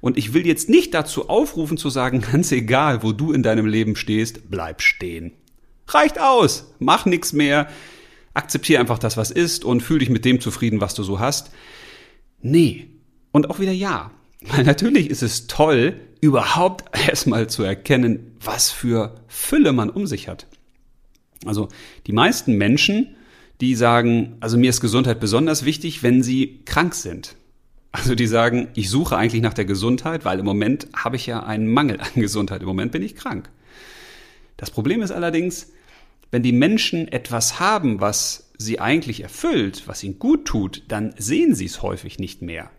Und 0.00 0.16
ich 0.16 0.32
will 0.34 0.46
jetzt 0.46 0.68
nicht 0.68 0.94
dazu 0.94 1.28
aufrufen 1.28 1.76
zu 1.76 1.90
sagen, 1.90 2.20
ganz 2.32 2.52
egal, 2.52 3.02
wo 3.02 3.12
du 3.12 3.32
in 3.32 3.42
deinem 3.42 3.66
Leben 3.66 3.96
stehst, 3.96 4.50
bleib 4.50 4.82
stehen. 4.82 5.32
Reicht 5.88 6.20
aus, 6.20 6.72
mach 6.78 7.06
nichts 7.06 7.32
mehr, 7.32 7.68
akzeptiere 8.34 8.80
einfach 8.80 8.98
das, 8.98 9.16
was 9.16 9.30
ist 9.30 9.64
und 9.64 9.82
fühl 9.82 10.00
dich 10.00 10.10
mit 10.10 10.24
dem 10.24 10.40
zufrieden, 10.40 10.80
was 10.80 10.94
du 10.94 11.02
so 11.02 11.18
hast. 11.18 11.50
Nee. 12.40 12.88
Und 13.32 13.50
auch 13.50 13.58
wieder 13.58 13.72
ja. 13.72 14.10
Weil 14.40 14.64
natürlich 14.64 15.10
ist 15.10 15.22
es 15.22 15.46
toll, 15.46 15.98
überhaupt 16.20 16.84
erstmal 17.08 17.48
zu 17.48 17.62
erkennen, 17.62 18.36
was 18.40 18.70
für 18.70 19.14
Fülle 19.26 19.72
man 19.72 19.90
um 19.90 20.06
sich 20.06 20.28
hat. 20.28 20.46
Also 21.44 21.68
die 22.06 22.12
meisten 22.12 22.56
Menschen, 22.56 23.16
die 23.60 23.74
sagen, 23.74 24.36
also 24.40 24.56
mir 24.56 24.70
ist 24.70 24.80
Gesundheit 24.80 25.20
besonders 25.20 25.64
wichtig, 25.64 26.02
wenn 26.02 26.22
sie 26.22 26.60
krank 26.64 26.94
sind. 26.94 27.34
Also 27.98 28.14
die 28.14 28.26
sagen, 28.26 28.68
ich 28.74 28.90
suche 28.90 29.16
eigentlich 29.16 29.42
nach 29.42 29.54
der 29.54 29.64
Gesundheit, 29.64 30.24
weil 30.24 30.38
im 30.38 30.44
Moment 30.44 30.88
habe 30.96 31.16
ich 31.16 31.26
ja 31.26 31.42
einen 31.42 31.66
Mangel 31.66 32.00
an 32.00 32.08
Gesundheit. 32.14 32.62
Im 32.62 32.68
Moment 32.68 32.92
bin 32.92 33.02
ich 33.02 33.16
krank. 33.16 33.50
Das 34.56 34.70
Problem 34.70 35.02
ist 35.02 35.10
allerdings, 35.10 35.72
wenn 36.30 36.42
die 36.42 36.52
Menschen 36.52 37.08
etwas 37.08 37.60
haben, 37.60 38.00
was 38.00 38.50
sie 38.58 38.80
eigentlich 38.80 39.22
erfüllt, 39.22 39.84
was 39.86 40.02
ihnen 40.02 40.18
gut 40.18 40.46
tut, 40.46 40.82
dann 40.88 41.14
sehen 41.16 41.54
sie 41.54 41.66
es 41.66 41.82
häufig 41.82 42.18
nicht 42.18 42.42
mehr. 42.42 42.70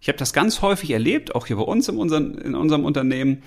Ich 0.00 0.08
habe 0.08 0.18
das 0.18 0.32
ganz 0.32 0.60
häufig 0.60 0.90
erlebt, 0.90 1.34
auch 1.34 1.46
hier 1.46 1.56
bei 1.56 1.62
uns 1.62 1.88
in 1.88 1.96
unserem, 1.96 2.36
in 2.38 2.54
unserem 2.54 2.84
Unternehmen, 2.84 3.42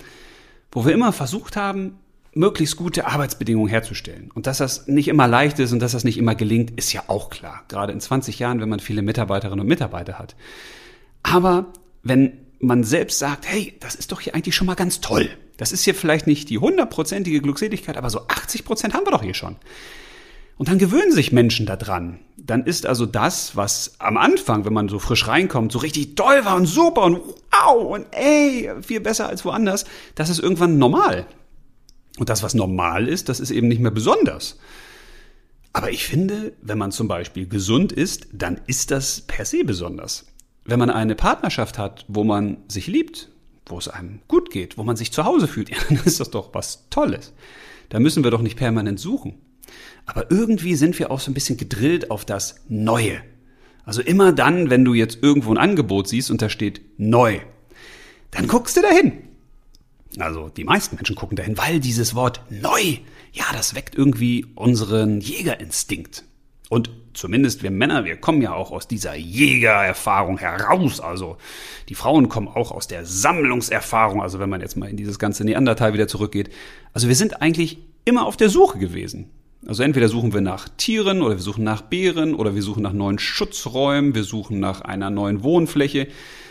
wo 0.72 0.84
wir 0.84 0.92
immer 0.92 1.12
versucht 1.12 1.56
haben, 1.56 1.98
möglichst 2.34 2.76
gute 2.76 3.06
Arbeitsbedingungen 3.06 3.68
herzustellen. 3.68 4.30
Und 4.34 4.46
dass 4.46 4.58
das 4.58 4.86
nicht 4.86 5.08
immer 5.08 5.28
leicht 5.28 5.58
ist 5.58 5.72
und 5.72 5.80
dass 5.80 5.92
das 5.92 6.04
nicht 6.04 6.18
immer 6.18 6.34
gelingt, 6.34 6.72
ist 6.72 6.92
ja 6.92 7.04
auch 7.06 7.30
klar. 7.30 7.64
Gerade 7.68 7.92
in 7.92 8.00
20 8.00 8.38
Jahren, 8.38 8.60
wenn 8.60 8.68
man 8.68 8.80
viele 8.80 9.02
Mitarbeiterinnen 9.02 9.60
und 9.60 9.66
Mitarbeiter 9.66 10.18
hat. 10.18 10.36
Aber 11.22 11.72
wenn 12.02 12.32
man 12.60 12.84
selbst 12.84 13.18
sagt, 13.18 13.46
hey, 13.46 13.74
das 13.80 13.94
ist 13.94 14.12
doch 14.12 14.20
hier 14.20 14.34
eigentlich 14.34 14.54
schon 14.54 14.66
mal 14.66 14.74
ganz 14.74 15.00
toll. 15.00 15.30
Das 15.56 15.72
ist 15.72 15.84
hier 15.84 15.94
vielleicht 15.94 16.26
nicht 16.26 16.50
die 16.50 16.58
hundertprozentige 16.58 17.40
Glückseligkeit, 17.40 17.96
aber 17.96 18.10
so 18.10 18.26
80 18.28 18.64
Prozent 18.64 18.94
haben 18.94 19.06
wir 19.06 19.12
doch 19.12 19.22
hier 19.22 19.34
schon. 19.34 19.56
Und 20.56 20.68
dann 20.68 20.78
gewöhnen 20.78 21.12
sich 21.12 21.30
Menschen 21.30 21.66
daran. 21.66 22.18
Dann 22.36 22.64
ist 22.64 22.84
also 22.84 23.06
das, 23.06 23.54
was 23.54 23.94
am 24.00 24.16
Anfang, 24.16 24.64
wenn 24.64 24.72
man 24.72 24.88
so 24.88 24.98
frisch 24.98 25.28
reinkommt, 25.28 25.70
so 25.70 25.78
richtig 25.78 26.16
toll 26.16 26.44
war 26.44 26.56
und 26.56 26.66
super 26.66 27.02
und 27.02 27.20
wow 27.52 27.94
und 27.94 28.06
ey, 28.10 28.70
viel 28.82 29.00
besser 29.00 29.28
als 29.28 29.44
woanders, 29.44 29.84
das 30.16 30.30
ist 30.30 30.40
irgendwann 30.40 30.78
normal. 30.78 31.26
Und 32.18 32.28
das, 32.28 32.42
was 32.42 32.54
normal 32.54 33.06
ist, 33.06 33.28
das 33.28 33.38
ist 33.38 33.52
eben 33.52 33.68
nicht 33.68 33.80
mehr 33.80 33.92
besonders. 33.92 34.58
Aber 35.72 35.92
ich 35.92 36.04
finde, 36.04 36.52
wenn 36.60 36.78
man 36.78 36.90
zum 36.90 37.06
Beispiel 37.06 37.46
gesund 37.46 37.92
ist, 37.92 38.26
dann 38.32 38.60
ist 38.66 38.90
das 38.90 39.20
per 39.20 39.44
se 39.44 39.62
besonders. 39.62 40.26
Wenn 40.68 40.78
man 40.78 40.90
eine 40.90 41.14
Partnerschaft 41.14 41.78
hat, 41.78 42.04
wo 42.08 42.24
man 42.24 42.58
sich 42.68 42.88
liebt, 42.88 43.30
wo 43.64 43.78
es 43.78 43.88
einem 43.88 44.20
gut 44.28 44.50
geht, 44.50 44.76
wo 44.76 44.82
man 44.84 44.96
sich 44.96 45.10
zu 45.10 45.24
Hause 45.24 45.48
fühlt, 45.48 45.70
ja, 45.70 45.78
dann 45.88 45.98
ist 46.04 46.20
das 46.20 46.30
doch 46.30 46.52
was 46.52 46.84
Tolles. 46.90 47.32
Da 47.88 47.98
müssen 47.98 48.22
wir 48.22 48.30
doch 48.30 48.42
nicht 48.42 48.58
permanent 48.58 49.00
suchen. 49.00 49.38
Aber 50.04 50.30
irgendwie 50.30 50.74
sind 50.74 50.98
wir 50.98 51.10
auch 51.10 51.20
so 51.20 51.30
ein 51.30 51.34
bisschen 51.34 51.56
gedrillt 51.56 52.10
auf 52.10 52.26
das 52.26 52.56
Neue. 52.68 53.22
Also 53.86 54.02
immer 54.02 54.30
dann, 54.32 54.68
wenn 54.68 54.84
du 54.84 54.92
jetzt 54.92 55.22
irgendwo 55.22 55.50
ein 55.50 55.56
Angebot 55.56 56.06
siehst 56.06 56.30
und 56.30 56.42
da 56.42 56.50
steht 56.50 56.82
neu, 56.98 57.40
dann 58.30 58.46
guckst 58.46 58.76
du 58.76 58.82
dahin. 58.82 59.12
Also 60.18 60.50
die 60.50 60.64
meisten 60.64 60.96
Menschen 60.96 61.16
gucken 61.16 61.36
dahin, 61.36 61.56
weil 61.56 61.80
dieses 61.80 62.14
Wort 62.14 62.42
neu, 62.50 62.98
ja, 63.32 63.44
das 63.54 63.74
weckt 63.74 63.94
irgendwie 63.94 64.44
unseren 64.54 65.22
Jägerinstinkt. 65.22 66.24
Und 66.68 66.90
zumindest 67.14 67.62
wir 67.62 67.70
Männer, 67.70 68.04
wir 68.04 68.16
kommen 68.16 68.42
ja 68.42 68.52
auch 68.52 68.70
aus 68.70 68.86
dieser 68.86 69.14
Jägererfahrung 69.14 70.38
heraus. 70.38 71.00
Also 71.00 71.38
die 71.88 71.94
Frauen 71.94 72.28
kommen 72.28 72.48
auch 72.48 72.70
aus 72.70 72.86
der 72.86 73.06
Sammlungserfahrung. 73.06 74.22
Also 74.22 74.38
wenn 74.38 74.50
man 74.50 74.60
jetzt 74.60 74.76
mal 74.76 74.88
in 74.88 74.96
dieses 74.96 75.18
ganze 75.18 75.44
Neandertal 75.44 75.94
wieder 75.94 76.08
zurückgeht. 76.08 76.50
Also 76.92 77.08
wir 77.08 77.14
sind 77.14 77.40
eigentlich 77.40 77.78
immer 78.04 78.26
auf 78.26 78.36
der 78.36 78.50
Suche 78.50 78.78
gewesen. 78.78 79.30
Also 79.66 79.82
entweder 79.82 80.08
suchen 80.08 80.32
wir 80.32 80.40
nach 80.40 80.68
Tieren 80.76 81.20
oder 81.20 81.34
wir 81.34 81.42
suchen 81.42 81.64
nach 81.64 81.82
Bären 81.82 82.34
oder 82.34 82.54
wir 82.54 82.62
suchen 82.62 82.82
nach 82.82 82.92
neuen 82.92 83.18
Schutzräumen, 83.18 84.14
wir 84.14 84.22
suchen 84.22 84.60
nach 84.60 84.82
einer 84.82 85.10
neuen 85.10 85.42
Wohnfläche. 85.42 86.06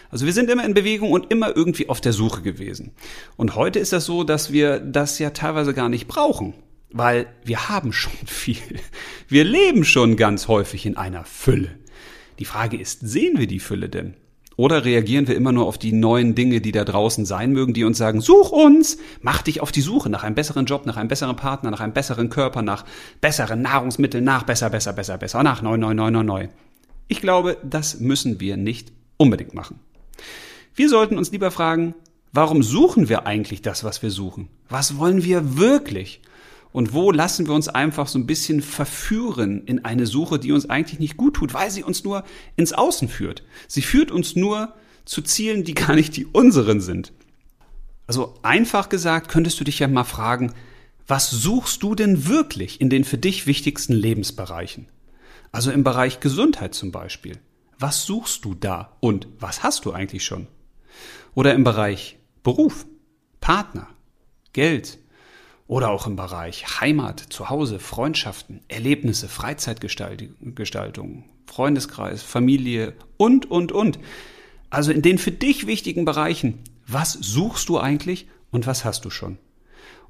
Also 0.09 0.25
wir 0.25 0.33
sind 0.33 0.49
immer 0.49 0.65
in 0.65 0.73
Bewegung 0.73 1.11
und 1.11 1.31
immer 1.31 1.55
irgendwie 1.55 1.89
auf 1.89 2.01
der 2.01 2.13
Suche 2.13 2.41
gewesen. 2.41 2.91
Und 3.35 3.55
heute 3.55 3.79
ist 3.79 3.93
das 3.93 4.05
so, 4.05 4.23
dass 4.23 4.51
wir 4.51 4.79
das 4.79 5.19
ja 5.19 5.31
teilweise 5.31 5.73
gar 5.73 5.89
nicht 5.89 6.07
brauchen, 6.07 6.53
weil 6.91 7.27
wir 7.43 7.69
haben 7.69 7.93
schon 7.93 8.13
viel. 8.25 8.79
Wir 9.27 9.43
leben 9.43 9.83
schon 9.83 10.15
ganz 10.15 10.47
häufig 10.47 10.85
in 10.85 10.97
einer 10.97 11.23
Fülle. 11.25 11.71
Die 12.39 12.45
Frage 12.45 12.77
ist, 12.77 12.99
sehen 13.01 13.37
wir 13.37 13.47
die 13.47 13.59
Fülle 13.59 13.89
denn? 13.89 14.15
Oder 14.57 14.85
reagieren 14.85 15.27
wir 15.27 15.35
immer 15.35 15.51
nur 15.51 15.67
auf 15.67 15.77
die 15.77 15.93
neuen 15.93 16.33
Dinge, 16.33 16.61
die 16.61 16.71
da 16.71 16.83
draußen 16.83 17.25
sein 17.25 17.51
mögen, 17.51 17.75
die 17.75 17.83
uns 17.83 17.99
sagen, 17.99 18.21
such 18.21 18.51
uns, 18.51 18.97
mach 19.21 19.43
dich 19.43 19.61
auf 19.61 19.71
die 19.71 19.81
Suche 19.81 20.09
nach 20.09 20.23
einem 20.23 20.33
besseren 20.33 20.65
Job, 20.65 20.87
nach 20.87 20.97
einem 20.97 21.07
besseren 21.07 21.35
Partner, 21.35 21.69
nach 21.69 21.79
einem 21.79 21.93
besseren 21.93 22.29
Körper, 22.29 22.63
nach 22.63 22.83
besseren 23.21 23.61
Nahrungsmitteln, 23.61 24.23
nach 24.23 24.43
besser, 24.43 24.71
besser, 24.71 24.93
besser, 24.93 25.19
besser, 25.19 25.43
nach 25.43 25.61
neu, 25.61 25.77
neu, 25.77 25.93
neu, 25.93 26.09
neu, 26.09 26.23
neu. 26.23 26.47
Ich 27.07 27.21
glaube, 27.21 27.57
das 27.63 27.99
müssen 27.99 28.39
wir 28.39 28.57
nicht 28.57 28.91
unbedingt 29.17 29.53
machen. 29.53 29.79
Wir 30.73 30.89
sollten 30.89 31.19
uns 31.19 31.31
lieber 31.31 31.51
fragen, 31.51 31.93
warum 32.33 32.63
suchen 32.63 33.09
wir 33.09 33.27
eigentlich 33.27 33.61
das, 33.61 33.83
was 33.83 34.01
wir 34.01 34.09
suchen? 34.09 34.49
Was 34.69 34.97
wollen 34.97 35.23
wir 35.23 35.57
wirklich? 35.57 36.21
Und 36.77 36.93
wo 36.93 37.11
lassen 37.11 37.47
wir 37.47 37.55
uns 37.55 37.69
einfach 37.69 38.05
so 38.05 38.19
ein 38.19 38.27
bisschen 38.27 38.61
verführen 38.61 39.63
in 39.65 39.83
eine 39.83 40.05
Suche, 40.05 40.37
die 40.37 40.51
uns 40.51 40.69
eigentlich 40.69 40.99
nicht 40.99 41.17
gut 41.17 41.33
tut, 41.33 41.55
weil 41.55 41.71
sie 41.71 41.83
uns 41.83 42.03
nur 42.03 42.23
ins 42.55 42.71
Außen 42.71 43.09
führt. 43.09 43.41
Sie 43.67 43.81
führt 43.81 44.11
uns 44.11 44.35
nur 44.35 44.75
zu 45.03 45.23
Zielen, 45.23 45.63
die 45.63 45.73
gar 45.73 45.95
nicht 45.95 46.15
die 46.15 46.27
unseren 46.27 46.79
sind. 46.79 47.13
Also 48.05 48.35
einfach 48.43 48.89
gesagt, 48.89 49.27
könntest 49.27 49.59
du 49.59 49.63
dich 49.63 49.79
ja 49.79 49.87
mal 49.87 50.03
fragen, 50.03 50.53
was 51.07 51.31
suchst 51.31 51.81
du 51.81 51.95
denn 51.95 52.27
wirklich 52.27 52.79
in 52.79 52.91
den 52.91 53.05
für 53.05 53.17
dich 53.17 53.47
wichtigsten 53.47 53.93
Lebensbereichen? 53.93 54.87
Also 55.51 55.71
im 55.71 55.83
Bereich 55.83 56.19
Gesundheit 56.19 56.75
zum 56.75 56.91
Beispiel. 56.91 57.39
Was 57.79 58.05
suchst 58.05 58.45
du 58.45 58.53
da 58.53 58.95
und 58.99 59.27
was 59.39 59.63
hast 59.63 59.85
du 59.85 59.93
eigentlich 59.93 60.23
schon? 60.23 60.45
Oder 61.33 61.55
im 61.55 61.63
Bereich 61.63 62.19
Beruf, 62.43 62.85
Partner, 63.41 63.87
Geld 64.53 64.99
oder 65.67 65.89
auch 65.89 66.07
im 66.07 66.15
Bereich 66.15 66.79
Heimat, 66.81 67.19
Zuhause, 67.29 67.79
Freundschaften, 67.79 68.61
Erlebnisse, 68.67 69.27
Freizeitgestaltung, 69.27 71.25
Freundeskreis, 71.45 72.23
Familie 72.23 72.93
und, 73.17 73.49
und, 73.49 73.71
und. 73.71 73.99
Also 74.69 74.91
in 74.91 75.01
den 75.01 75.17
für 75.17 75.31
dich 75.31 75.67
wichtigen 75.67 76.05
Bereichen, 76.05 76.59
was 76.87 77.13
suchst 77.13 77.69
du 77.69 77.79
eigentlich 77.79 78.27
und 78.51 78.65
was 78.65 78.85
hast 78.85 79.05
du 79.05 79.09
schon? 79.09 79.37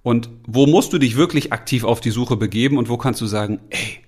Und 0.03 0.29
wo 0.47 0.67
musst 0.67 0.93
du 0.93 0.99
dich 0.99 1.15
wirklich 1.15 1.51
aktiv 1.51 1.83
auf 1.83 1.99
die 1.99 2.11
Suche 2.11 2.37
begeben 2.37 2.77
und 2.77 2.87
wo 2.87 2.97
kannst 2.97 3.19
du 3.19 3.25
sagen, 3.25 3.59
ey, 3.69 3.99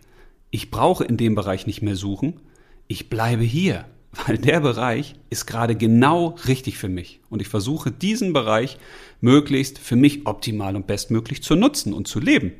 ich 0.52 0.72
brauche 0.72 1.04
in 1.04 1.18
dem 1.18 1.36
Bereich 1.36 1.68
nicht 1.68 1.82
mehr 1.82 1.96
suchen, 1.96 2.40
ich 2.88 3.10
bleibe 3.10 3.44
hier, 3.44 3.86
weil 4.12 4.38
der 4.38 4.60
Bereich 4.60 5.16
ist 5.30 5.46
gerade 5.46 5.76
genau 5.76 6.36
richtig 6.48 6.78
für 6.78 6.90
mich 6.90 7.20
und 7.30 7.42
ich 7.42 7.48
versuche 7.48 7.92
diesen 7.92 8.34
Bereich 8.34 8.78
möglichst 9.22 9.78
für 9.78 9.96
mich 9.96 10.26
optimal 10.26 10.76
und 10.76 10.88
bestmöglich 10.88 11.44
zu 11.44 11.56
nutzen 11.56 11.94
und 11.94 12.08
zu 12.08 12.20
leben. 12.20 12.54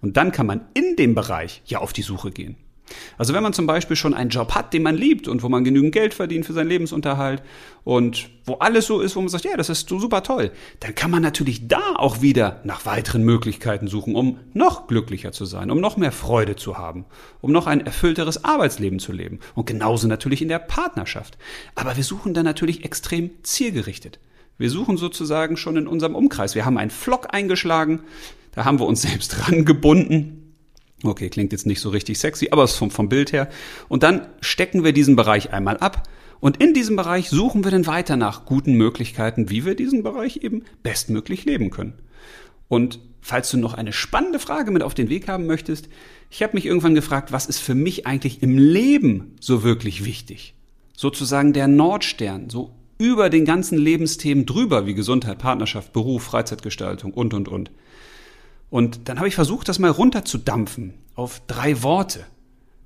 Und 0.00 0.16
dann 0.16 0.32
kann 0.32 0.46
man 0.46 0.62
in 0.74 0.96
dem 0.96 1.14
Bereich 1.14 1.62
ja 1.66 1.78
auf 1.78 1.92
die 1.92 2.02
Suche 2.02 2.30
gehen. 2.30 2.56
Also 3.18 3.34
wenn 3.34 3.42
man 3.42 3.52
zum 3.52 3.66
Beispiel 3.66 3.96
schon 3.96 4.14
einen 4.14 4.30
Job 4.30 4.54
hat, 4.54 4.72
den 4.72 4.82
man 4.82 4.96
liebt 4.96 5.28
und 5.28 5.42
wo 5.42 5.48
man 5.48 5.64
genügend 5.64 5.92
Geld 5.92 6.14
verdient 6.14 6.46
für 6.46 6.52
seinen 6.52 6.68
Lebensunterhalt 6.68 7.42
und 7.84 8.30
wo 8.44 8.54
alles 8.54 8.86
so 8.86 9.00
ist, 9.00 9.16
wo 9.16 9.20
man 9.20 9.28
sagt, 9.28 9.44
ja, 9.44 9.56
das 9.56 9.68
ist 9.68 9.88
super 9.88 10.22
toll, 10.22 10.52
dann 10.80 10.94
kann 10.94 11.10
man 11.10 11.22
natürlich 11.22 11.68
da 11.68 11.94
auch 11.96 12.22
wieder 12.22 12.60
nach 12.64 12.86
weiteren 12.86 13.22
Möglichkeiten 13.22 13.88
suchen, 13.88 14.14
um 14.14 14.38
noch 14.54 14.86
glücklicher 14.86 15.32
zu 15.32 15.44
sein, 15.44 15.70
um 15.70 15.80
noch 15.80 15.96
mehr 15.96 16.12
Freude 16.12 16.56
zu 16.56 16.78
haben, 16.78 17.04
um 17.40 17.52
noch 17.52 17.66
ein 17.66 17.84
erfüllteres 17.84 18.44
Arbeitsleben 18.44 18.98
zu 18.98 19.12
leben. 19.12 19.40
Und 19.54 19.66
genauso 19.66 20.06
natürlich 20.06 20.42
in 20.42 20.48
der 20.48 20.58
Partnerschaft. 20.58 21.38
Aber 21.74 21.96
wir 21.96 22.04
suchen 22.04 22.34
dann 22.34 22.44
natürlich 22.44 22.84
extrem 22.84 23.30
zielgerichtet. 23.42 24.20
Wir 24.58 24.70
suchen 24.70 24.96
sozusagen 24.96 25.56
schon 25.56 25.76
in 25.76 25.86
unserem 25.86 26.14
Umkreis. 26.14 26.54
Wir 26.54 26.64
haben 26.64 26.78
einen 26.78 26.90
Flock 26.90 27.34
eingeschlagen, 27.34 28.04
da 28.52 28.64
haben 28.64 28.78
wir 28.78 28.86
uns 28.86 29.02
selbst 29.08 29.48
rangebunden 29.48 30.35
Okay, 31.02 31.28
klingt 31.28 31.52
jetzt 31.52 31.66
nicht 31.66 31.80
so 31.80 31.90
richtig 31.90 32.18
sexy, 32.18 32.48
aber 32.50 32.64
es 32.64 32.72
ist 32.72 32.78
vom, 32.78 32.90
vom 32.90 33.08
Bild 33.08 33.32
her. 33.32 33.48
Und 33.88 34.02
dann 34.02 34.26
stecken 34.40 34.82
wir 34.82 34.92
diesen 34.92 35.16
Bereich 35.16 35.52
einmal 35.52 35.76
ab 35.76 36.08
und 36.40 36.62
in 36.62 36.74
diesem 36.74 36.96
Bereich 36.96 37.28
suchen 37.28 37.64
wir 37.64 37.70
dann 37.70 37.86
weiter 37.86 38.16
nach 38.16 38.44
guten 38.44 38.74
Möglichkeiten, 38.74 39.50
wie 39.50 39.64
wir 39.64 39.74
diesen 39.74 40.02
Bereich 40.02 40.38
eben 40.38 40.64
bestmöglich 40.82 41.44
leben 41.44 41.70
können. 41.70 41.94
Und 42.68 42.98
falls 43.20 43.50
du 43.50 43.58
noch 43.58 43.74
eine 43.74 43.92
spannende 43.92 44.38
Frage 44.38 44.70
mit 44.70 44.82
auf 44.82 44.94
den 44.94 45.08
Weg 45.08 45.28
haben 45.28 45.46
möchtest, 45.46 45.88
ich 46.30 46.42
habe 46.42 46.54
mich 46.54 46.66
irgendwann 46.66 46.94
gefragt, 46.94 47.32
was 47.32 47.46
ist 47.46 47.58
für 47.58 47.74
mich 47.74 48.06
eigentlich 48.06 48.42
im 48.42 48.58
Leben 48.58 49.36
so 49.40 49.62
wirklich 49.62 50.04
wichtig? 50.04 50.54
Sozusagen 50.96 51.52
der 51.52 51.68
Nordstern, 51.68 52.50
so 52.50 52.74
über 52.98 53.28
den 53.28 53.44
ganzen 53.44 53.78
Lebensthemen 53.78 54.46
drüber 54.46 54.86
wie 54.86 54.94
Gesundheit, 54.94 55.38
Partnerschaft, 55.38 55.92
Beruf, 55.92 56.24
Freizeitgestaltung 56.24 57.12
und, 57.12 57.34
und, 57.34 57.48
und. 57.48 57.70
Und 58.70 59.08
dann 59.08 59.18
habe 59.18 59.28
ich 59.28 59.34
versucht, 59.34 59.68
das 59.68 59.78
mal 59.78 59.90
runterzudampfen 59.90 60.94
auf 61.14 61.40
drei 61.46 61.82
Worte. 61.82 62.24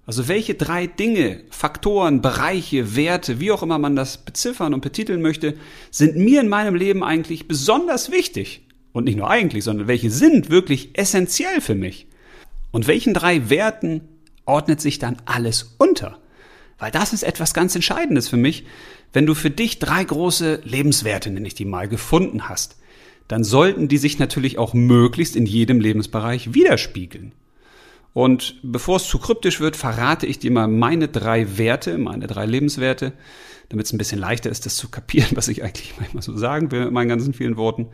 Also 0.07 0.29
welche 0.29 0.55
drei 0.55 0.87
Dinge, 0.87 1.43
Faktoren, 1.51 2.21
Bereiche, 2.21 2.97
Werte, 2.97 3.39
wie 3.39 3.53
auch 3.53 3.63
immer 3.63 3.79
man 3.79 3.97
das 3.97 4.19
beziffern 4.19 4.75
und 4.75 4.81
betiteln 4.81 5.23
möchte, 5.23 5.57
sind 5.91 6.17
mir 6.17 6.41
in 6.41 6.49
meinem 6.49 6.75
Leben 6.75 7.05
eigentlich 7.05 7.49
besonders 7.49 8.11
wichtig? 8.11 8.67
Und 8.93 9.05
nicht 9.05 9.17
nur 9.17 9.31
eigentlich, 9.31 9.63
sondern 9.63 9.87
welche 9.87 10.11
sind 10.11 10.51
wirklich 10.51 10.99
essentiell 10.99 11.61
für 11.61 11.77
mich? 11.77 12.09
Und 12.73 12.89
welchen 12.89 13.15
drei 13.15 13.51
Werten 13.51 14.01
ordnet 14.47 14.81
sich 14.81 14.99
dann 14.99 15.17
alles 15.27 15.77
unter? 15.79 16.19
Weil 16.79 16.91
das 16.91 17.13
ist 17.13 17.23
etwas 17.23 17.55
ganz 17.55 17.75
Entscheidendes 17.75 18.29
für 18.29 18.37
mich, 18.37 18.67
wenn 19.13 19.27
du 19.27 19.35
für 19.35 19.51
dich 19.51 19.79
drei 19.79 20.03
große 20.03 20.63
Lebenswerte, 20.65 21.31
nenne 21.31 21.47
ich 21.47 21.55
die 21.55 21.65
mal, 21.65 21.89
gefunden 21.89 22.49
hast 22.49 22.77
dann 23.31 23.45
sollten 23.45 23.87
die 23.87 23.99
sich 23.99 24.19
natürlich 24.19 24.59
auch 24.59 24.75
möglichst 24.75 25.37
in 25.37 25.47
jedem 25.47 25.79
Lebensbereich 25.79 26.53
widerspiegeln. 26.53 27.31
Und 28.13 28.57
bevor 28.65 28.97
es 28.97 29.07
zu 29.07 29.21
kryptisch 29.21 29.61
wird, 29.61 29.77
verrate 29.77 30.27
ich 30.27 30.41
dir 30.41 30.51
mal 30.51 30.67
meine 30.67 31.07
drei 31.07 31.57
Werte, 31.57 31.97
meine 31.97 32.27
drei 32.27 32.45
Lebenswerte, 32.45 33.13
damit 33.69 33.87
es 33.87 33.93
ein 33.93 33.99
bisschen 33.99 34.19
leichter 34.19 34.51
ist, 34.51 34.67
das 34.67 34.75
zu 34.75 34.89
kapieren, 34.89 35.29
was 35.37 35.47
ich 35.47 35.63
eigentlich 35.63 35.95
manchmal 36.01 36.25
so 36.25 36.37
sagen 36.37 36.73
will 36.73 36.87
mit 36.87 36.93
meinen 36.93 37.09
ganzen 37.09 37.33
vielen 37.33 37.57
Worten. 37.57 37.87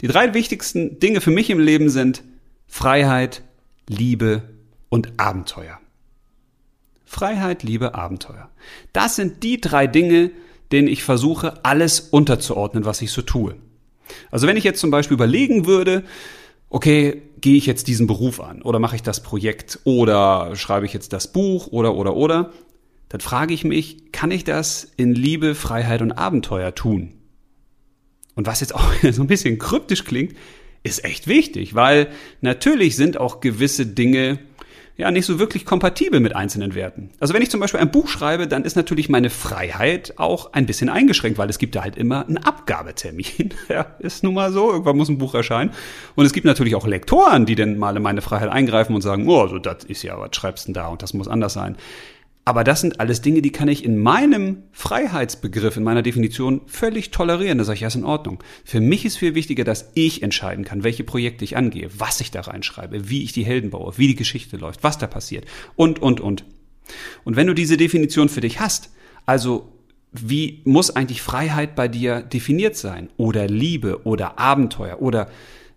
Die 0.00 0.06
drei 0.06 0.32
wichtigsten 0.32 0.98
Dinge 0.98 1.20
für 1.20 1.30
mich 1.30 1.50
im 1.50 1.60
Leben 1.60 1.90
sind 1.90 2.22
Freiheit, 2.66 3.42
Liebe 3.86 4.44
und 4.88 5.20
Abenteuer. 5.20 5.78
Freiheit, 7.04 7.64
Liebe, 7.64 7.94
Abenteuer. 7.94 8.48
Das 8.94 9.16
sind 9.16 9.42
die 9.42 9.60
drei 9.60 9.86
Dinge, 9.86 10.30
denen 10.72 10.88
ich 10.88 11.04
versuche, 11.04 11.66
alles 11.66 12.00
unterzuordnen, 12.00 12.86
was 12.86 13.02
ich 13.02 13.12
so 13.12 13.20
tue. 13.20 13.56
Also 14.30 14.46
wenn 14.46 14.56
ich 14.56 14.64
jetzt 14.64 14.80
zum 14.80 14.90
Beispiel 14.90 15.14
überlegen 15.14 15.66
würde, 15.66 16.04
okay, 16.68 17.22
gehe 17.40 17.56
ich 17.56 17.66
jetzt 17.66 17.88
diesen 17.88 18.06
Beruf 18.06 18.40
an 18.40 18.62
oder 18.62 18.78
mache 18.78 18.96
ich 18.96 19.02
das 19.02 19.22
Projekt 19.22 19.80
oder 19.84 20.54
schreibe 20.56 20.86
ich 20.86 20.92
jetzt 20.92 21.12
das 21.12 21.32
Buch 21.32 21.68
oder 21.68 21.94
oder 21.94 22.16
oder, 22.16 22.52
dann 23.08 23.20
frage 23.20 23.52
ich 23.54 23.64
mich, 23.64 24.12
kann 24.12 24.30
ich 24.30 24.44
das 24.44 24.90
in 24.96 25.14
Liebe, 25.14 25.54
Freiheit 25.54 26.00
und 26.00 26.12
Abenteuer 26.12 26.74
tun? 26.74 27.12
Und 28.36 28.46
was 28.46 28.60
jetzt 28.60 28.74
auch 28.74 28.92
so 29.12 29.22
ein 29.22 29.26
bisschen 29.26 29.58
kryptisch 29.58 30.04
klingt, 30.04 30.34
ist 30.82 31.04
echt 31.04 31.26
wichtig, 31.26 31.74
weil 31.74 32.08
natürlich 32.40 32.96
sind 32.96 33.18
auch 33.18 33.40
gewisse 33.40 33.84
Dinge 33.84 34.38
ja 35.00 35.10
nicht 35.10 35.26
so 35.26 35.38
wirklich 35.38 35.64
kompatibel 35.64 36.20
mit 36.20 36.36
einzelnen 36.36 36.74
Werten. 36.74 37.10
Also 37.18 37.34
wenn 37.34 37.42
ich 37.42 37.50
zum 37.50 37.60
Beispiel 37.60 37.80
ein 37.80 37.90
Buch 37.90 38.08
schreibe, 38.08 38.46
dann 38.46 38.64
ist 38.64 38.76
natürlich 38.76 39.08
meine 39.08 39.30
Freiheit 39.30 40.14
auch 40.16 40.52
ein 40.52 40.66
bisschen 40.66 40.88
eingeschränkt, 40.88 41.38
weil 41.38 41.50
es 41.50 41.58
gibt 41.58 41.74
da 41.74 41.82
halt 41.82 41.96
immer 41.96 42.26
einen 42.26 42.38
Abgabetermin. 42.38 43.50
ja, 43.68 43.86
ist 43.98 44.22
nun 44.22 44.34
mal 44.34 44.52
so, 44.52 44.70
irgendwann 44.70 44.96
muss 44.96 45.08
ein 45.08 45.18
Buch 45.18 45.34
erscheinen. 45.34 45.72
Und 46.14 46.26
es 46.26 46.32
gibt 46.32 46.46
natürlich 46.46 46.74
auch 46.74 46.86
Lektoren, 46.86 47.46
die 47.46 47.54
dann 47.54 47.78
mal 47.78 47.96
in 47.96 48.02
meine 48.02 48.22
Freiheit 48.22 48.50
eingreifen 48.50 48.94
und 48.94 49.02
sagen, 49.02 49.28
oh, 49.28 49.40
also 49.40 49.58
das 49.58 49.84
ist 49.84 50.02
ja, 50.02 50.18
was 50.18 50.30
schreibst 50.36 50.64
du 50.64 50.68
denn 50.68 50.74
da 50.74 50.88
und 50.88 51.02
das 51.02 51.14
muss 51.14 51.28
anders 51.28 51.52
sein. 51.52 51.76
Aber 52.50 52.64
das 52.64 52.80
sind 52.80 52.98
alles 52.98 53.22
Dinge, 53.22 53.42
die 53.42 53.52
kann 53.52 53.68
ich 53.68 53.84
in 53.84 53.96
meinem 53.96 54.64
Freiheitsbegriff, 54.72 55.76
in 55.76 55.84
meiner 55.84 56.02
Definition 56.02 56.62
völlig 56.66 57.12
tolerieren. 57.12 57.58
Da 57.58 57.62
sage 57.62 57.76
ich, 57.76 57.82
ja, 57.82 57.86
ist 57.86 57.94
in 57.94 58.04
Ordnung. 58.04 58.42
Für 58.64 58.80
mich 58.80 59.04
ist 59.04 59.18
viel 59.18 59.36
wichtiger, 59.36 59.62
dass 59.62 59.92
ich 59.94 60.24
entscheiden 60.24 60.64
kann, 60.64 60.82
welche 60.82 61.04
Projekte 61.04 61.44
ich 61.44 61.56
angehe, 61.56 61.88
was 61.96 62.20
ich 62.20 62.32
da 62.32 62.40
reinschreibe, 62.40 63.08
wie 63.08 63.22
ich 63.22 63.30
die 63.32 63.44
Helden 63.44 63.70
baue, 63.70 63.96
wie 63.98 64.08
die 64.08 64.16
Geschichte 64.16 64.56
läuft, 64.56 64.82
was 64.82 64.98
da 64.98 65.06
passiert 65.06 65.44
und, 65.76 66.02
und, 66.02 66.20
und. 66.20 66.44
Und 67.22 67.36
wenn 67.36 67.46
du 67.46 67.54
diese 67.54 67.76
Definition 67.76 68.28
für 68.28 68.40
dich 68.40 68.58
hast, 68.58 68.90
also 69.26 69.72
wie 70.10 70.60
muss 70.64 70.90
eigentlich 70.90 71.22
Freiheit 71.22 71.76
bei 71.76 71.86
dir 71.86 72.20
definiert 72.20 72.74
sein? 72.74 73.10
Oder 73.16 73.46
Liebe 73.46 74.04
oder 74.04 74.40
Abenteuer 74.40 75.00
oder 75.00 75.30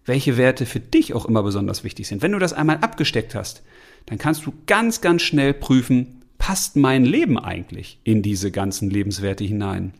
welche 0.05 0.37
Werte 0.37 0.65
für 0.65 0.79
dich 0.79 1.13
auch 1.13 1.25
immer 1.25 1.43
besonders 1.43 1.83
wichtig 1.83 2.07
sind. 2.07 2.23
Wenn 2.23 2.31
du 2.31 2.39
das 2.39 2.51
einmal 2.51 2.77
abgesteckt 2.77 3.35
hast, 3.35 3.61
dann 4.07 4.17
kannst 4.17 4.47
du 4.47 4.53
ganz, 4.65 5.01
ganz 5.01 5.21
schnell 5.21 5.53
prüfen, 5.53 6.22
passt 6.43 6.75
mein 6.75 7.05
Leben 7.05 7.39
eigentlich 7.39 7.99
in 8.03 8.21
diese 8.21 8.51
ganzen 8.51 8.89
Lebenswerte 8.89 9.45
hinein? 9.45 9.93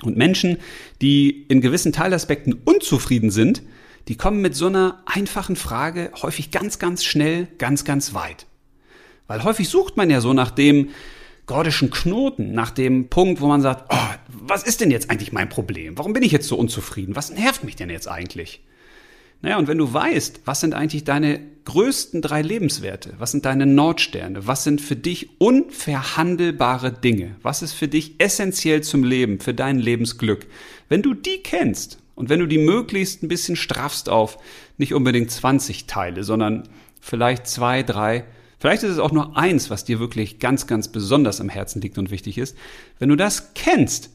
Und 0.00 0.16
Menschen, 0.16 0.58
die 1.02 1.44
in 1.48 1.60
gewissen 1.60 1.92
Teilaspekten 1.92 2.52
unzufrieden 2.52 3.32
sind, 3.32 3.62
die 4.06 4.16
kommen 4.16 4.40
mit 4.40 4.54
so 4.54 4.68
einer 4.68 5.02
einfachen 5.06 5.56
Frage 5.56 6.12
häufig 6.22 6.52
ganz, 6.52 6.78
ganz 6.78 7.02
schnell, 7.02 7.48
ganz, 7.58 7.84
ganz 7.84 8.14
weit. 8.14 8.46
Weil 9.26 9.42
häufig 9.42 9.68
sucht 9.68 9.96
man 9.96 10.08
ja 10.08 10.20
so 10.20 10.32
nach 10.34 10.52
dem 10.52 10.90
gordischen 11.46 11.90
Knoten, 11.90 12.52
nach 12.52 12.70
dem 12.70 13.08
Punkt, 13.08 13.40
wo 13.40 13.48
man 13.48 13.60
sagt, 13.60 13.92
oh, 13.92 14.14
was 14.28 14.62
ist 14.62 14.80
denn 14.80 14.92
jetzt 14.92 15.10
eigentlich 15.10 15.32
mein 15.32 15.48
Problem? 15.48 15.98
Warum 15.98 16.12
bin 16.12 16.22
ich 16.22 16.30
jetzt 16.30 16.46
so 16.46 16.54
unzufrieden? 16.56 17.16
Was 17.16 17.30
nervt 17.30 17.64
mich 17.64 17.74
denn 17.74 17.90
jetzt 17.90 18.06
eigentlich? 18.06 18.62
Naja, 19.42 19.58
und 19.58 19.68
wenn 19.68 19.78
du 19.78 19.92
weißt, 19.92 20.40
was 20.44 20.60
sind 20.60 20.74
eigentlich 20.74 21.04
deine 21.04 21.40
größten 21.66 22.22
drei 22.22 22.42
Lebenswerte, 22.42 23.14
was 23.18 23.32
sind 23.32 23.44
deine 23.44 23.66
Nordsterne, 23.66 24.46
was 24.46 24.64
sind 24.64 24.80
für 24.80 24.96
dich 24.96 25.28
unverhandelbare 25.38 26.92
Dinge, 26.92 27.36
was 27.42 27.60
ist 27.60 27.72
für 27.72 27.88
dich 27.88 28.14
essentiell 28.18 28.82
zum 28.82 29.04
Leben, 29.04 29.40
für 29.40 29.52
dein 29.52 29.78
Lebensglück, 29.78 30.46
wenn 30.88 31.02
du 31.02 31.12
die 31.12 31.38
kennst 31.42 31.98
und 32.14 32.28
wenn 32.28 32.40
du 32.40 32.46
die 32.46 32.58
möglichst 32.58 33.22
ein 33.22 33.28
bisschen 33.28 33.56
straffst 33.56 34.08
auf 34.08 34.38
nicht 34.78 34.94
unbedingt 34.94 35.30
20 35.30 35.86
Teile, 35.86 36.24
sondern 36.24 36.68
vielleicht 37.00 37.46
zwei, 37.46 37.82
drei, 37.82 38.24
vielleicht 38.58 38.84
ist 38.84 38.92
es 38.92 38.98
auch 38.98 39.12
nur 39.12 39.36
eins, 39.36 39.68
was 39.68 39.84
dir 39.84 39.98
wirklich 39.98 40.38
ganz, 40.38 40.66
ganz 40.66 40.88
besonders 40.88 41.40
am 41.40 41.48
Herzen 41.48 41.82
liegt 41.82 41.98
und 41.98 42.10
wichtig 42.10 42.38
ist, 42.38 42.56
wenn 42.98 43.10
du 43.10 43.16
das 43.16 43.54
kennst, 43.54 44.10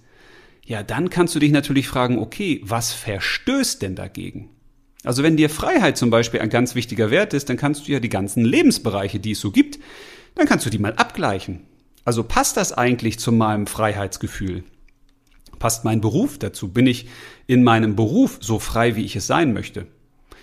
ja, 0.66 0.84
dann 0.84 1.10
kannst 1.10 1.36
du 1.36 1.40
dich 1.40 1.52
natürlich 1.52 1.88
fragen, 1.88 2.18
okay, 2.18 2.62
was 2.64 2.94
verstößt 2.94 3.82
denn 3.82 3.96
dagegen? 3.96 4.50
Also 5.04 5.24
wenn 5.24 5.38
dir 5.38 5.50
Freiheit 5.50 5.98
zum 5.98 6.10
Beispiel 6.10 6.42
ein 6.42 6.50
ganz 6.50 6.76
wichtiger 6.76 7.10
Wert 7.10 7.34
ist, 7.34 7.50
dann 7.50 7.58
kannst 7.58 7.88
du 7.88 7.92
ja 7.92 8.00
die 8.00 8.10
ganzen 8.10 8.46
Lebensbereiche, 8.46 9.20
die 9.20 9.32
es 9.32 9.40
so 9.40 9.52
gibt, 9.52 9.80
dann 10.36 10.48
kannst 10.48 10.66
du 10.66 10.70
die 10.70 10.78
mal 10.80 10.94
abgleichen. 10.94 11.62
Also 12.06 12.24
passt 12.24 12.58
das 12.58 12.74
eigentlich 12.74 13.20
zu 13.20 13.32
meinem 13.32 13.68
Freiheitsgefühl? 13.68 14.64
Passt 15.60 15.86
mein 15.86 16.02
Beruf 16.02 16.40
dazu? 16.40 16.70
Bin 16.70 16.88
ich 16.88 17.08
in 17.48 17.64
meinem 17.64 17.96
Beruf 17.96 18.40
so 18.42 18.60
frei, 18.60 18.96
wie 18.96 19.06
ich 19.06 19.16
es 19.16 19.28
sein 19.28 19.54
möchte? 19.54 19.88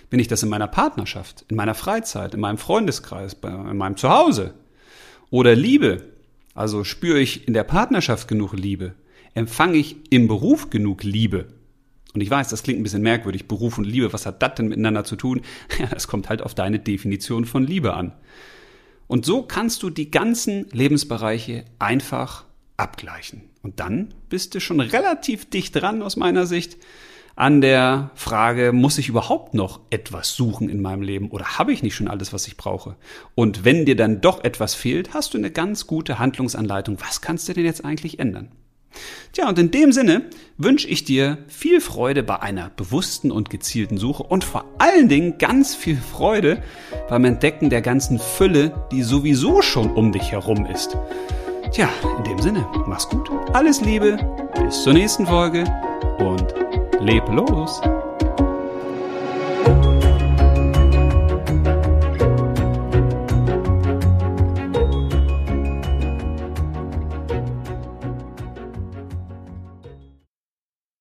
Bin 0.09 0.19
ich 0.19 0.27
das 0.27 0.43
in 0.43 0.49
meiner 0.49 0.67
Partnerschaft, 0.67 1.45
in 1.49 1.55
meiner 1.55 1.75
Freizeit, 1.75 2.33
in 2.33 2.39
meinem 2.39 2.57
Freundeskreis, 2.57 3.35
in 3.43 3.77
meinem 3.77 3.97
Zuhause? 3.97 4.53
Oder 5.29 5.55
Liebe? 5.55 6.03
Also 6.53 6.83
spüre 6.83 7.19
ich 7.19 7.47
in 7.47 7.53
der 7.53 7.63
Partnerschaft 7.63 8.27
genug 8.27 8.53
Liebe? 8.53 8.95
Empfange 9.33 9.77
ich 9.77 9.97
im 10.09 10.27
Beruf 10.27 10.69
genug 10.69 11.03
Liebe? 11.03 11.47
Und 12.13 12.21
ich 12.21 12.29
weiß, 12.29 12.49
das 12.49 12.63
klingt 12.63 12.79
ein 12.79 12.83
bisschen 12.83 13.03
merkwürdig. 13.03 13.47
Beruf 13.47 13.77
und 13.77 13.83
Liebe, 13.83 14.11
was 14.13 14.25
hat 14.25 14.41
das 14.41 14.55
denn 14.55 14.67
miteinander 14.67 15.03
zu 15.03 15.15
tun? 15.15 15.41
Ja, 15.79 15.89
es 15.95 16.07
kommt 16.07 16.29
halt 16.29 16.41
auf 16.41 16.55
deine 16.55 16.79
Definition 16.79 17.45
von 17.45 17.65
Liebe 17.65 17.93
an. 17.93 18.13
Und 19.07 19.25
so 19.25 19.43
kannst 19.43 19.83
du 19.83 19.89
die 19.89 20.11
ganzen 20.11 20.67
Lebensbereiche 20.71 21.65
einfach 21.79 22.45
abgleichen. 22.77 23.43
Und 23.61 23.79
dann 23.79 24.13
bist 24.29 24.55
du 24.55 24.59
schon 24.59 24.79
relativ 24.79 25.49
dicht 25.49 25.75
dran 25.75 26.01
aus 26.01 26.15
meiner 26.15 26.45
Sicht 26.45 26.77
an 27.35 27.61
der 27.61 28.11
Frage, 28.15 28.73
muss 28.73 28.97
ich 28.97 29.07
überhaupt 29.07 29.53
noch 29.53 29.79
etwas 29.89 30.35
suchen 30.35 30.67
in 30.67 30.81
meinem 30.81 31.01
Leben 31.01 31.29
oder 31.29 31.57
habe 31.57 31.71
ich 31.71 31.81
nicht 31.83 31.95
schon 31.95 32.09
alles, 32.09 32.33
was 32.33 32.47
ich 32.47 32.57
brauche? 32.57 32.97
Und 33.33 33.63
wenn 33.63 33.85
dir 33.85 33.95
dann 33.95 34.19
doch 34.19 34.43
etwas 34.43 34.75
fehlt, 34.75 35.13
hast 35.13 35.33
du 35.33 35.37
eine 35.37 35.49
ganz 35.49 35.87
gute 35.87 36.19
Handlungsanleitung. 36.19 36.97
Was 36.99 37.21
kannst 37.21 37.47
du 37.47 37.53
denn 37.53 37.63
jetzt 37.63 37.85
eigentlich 37.85 38.19
ändern? 38.19 38.51
Tja, 39.33 39.47
und 39.47 39.59
in 39.59 39.71
dem 39.71 39.91
Sinne 39.91 40.23
wünsche 40.57 40.87
ich 40.87 41.03
dir 41.03 41.37
viel 41.47 41.81
Freude 41.81 42.23
bei 42.23 42.41
einer 42.41 42.69
bewussten 42.75 43.31
und 43.31 43.49
gezielten 43.49 43.97
Suche 43.97 44.23
und 44.23 44.43
vor 44.43 44.65
allen 44.77 45.07
Dingen 45.07 45.37
ganz 45.37 45.75
viel 45.75 45.97
Freude 45.97 46.61
beim 47.07 47.25
Entdecken 47.25 47.69
der 47.69 47.81
ganzen 47.81 48.19
Fülle, 48.19 48.87
die 48.91 49.03
sowieso 49.03 49.61
schon 49.61 49.91
um 49.91 50.11
dich 50.11 50.31
herum 50.31 50.65
ist. 50.65 50.97
Tja, 51.71 51.89
in 52.17 52.23
dem 52.23 52.39
Sinne, 52.39 52.67
mach's 52.87 53.07
gut, 53.07 53.29
alles 53.53 53.81
Liebe, 53.81 54.17
bis 54.63 54.83
zur 54.83 54.93
nächsten 54.93 55.25
Folge 55.27 55.63
und 56.17 56.53
leb 56.99 57.27
los! 57.29 57.81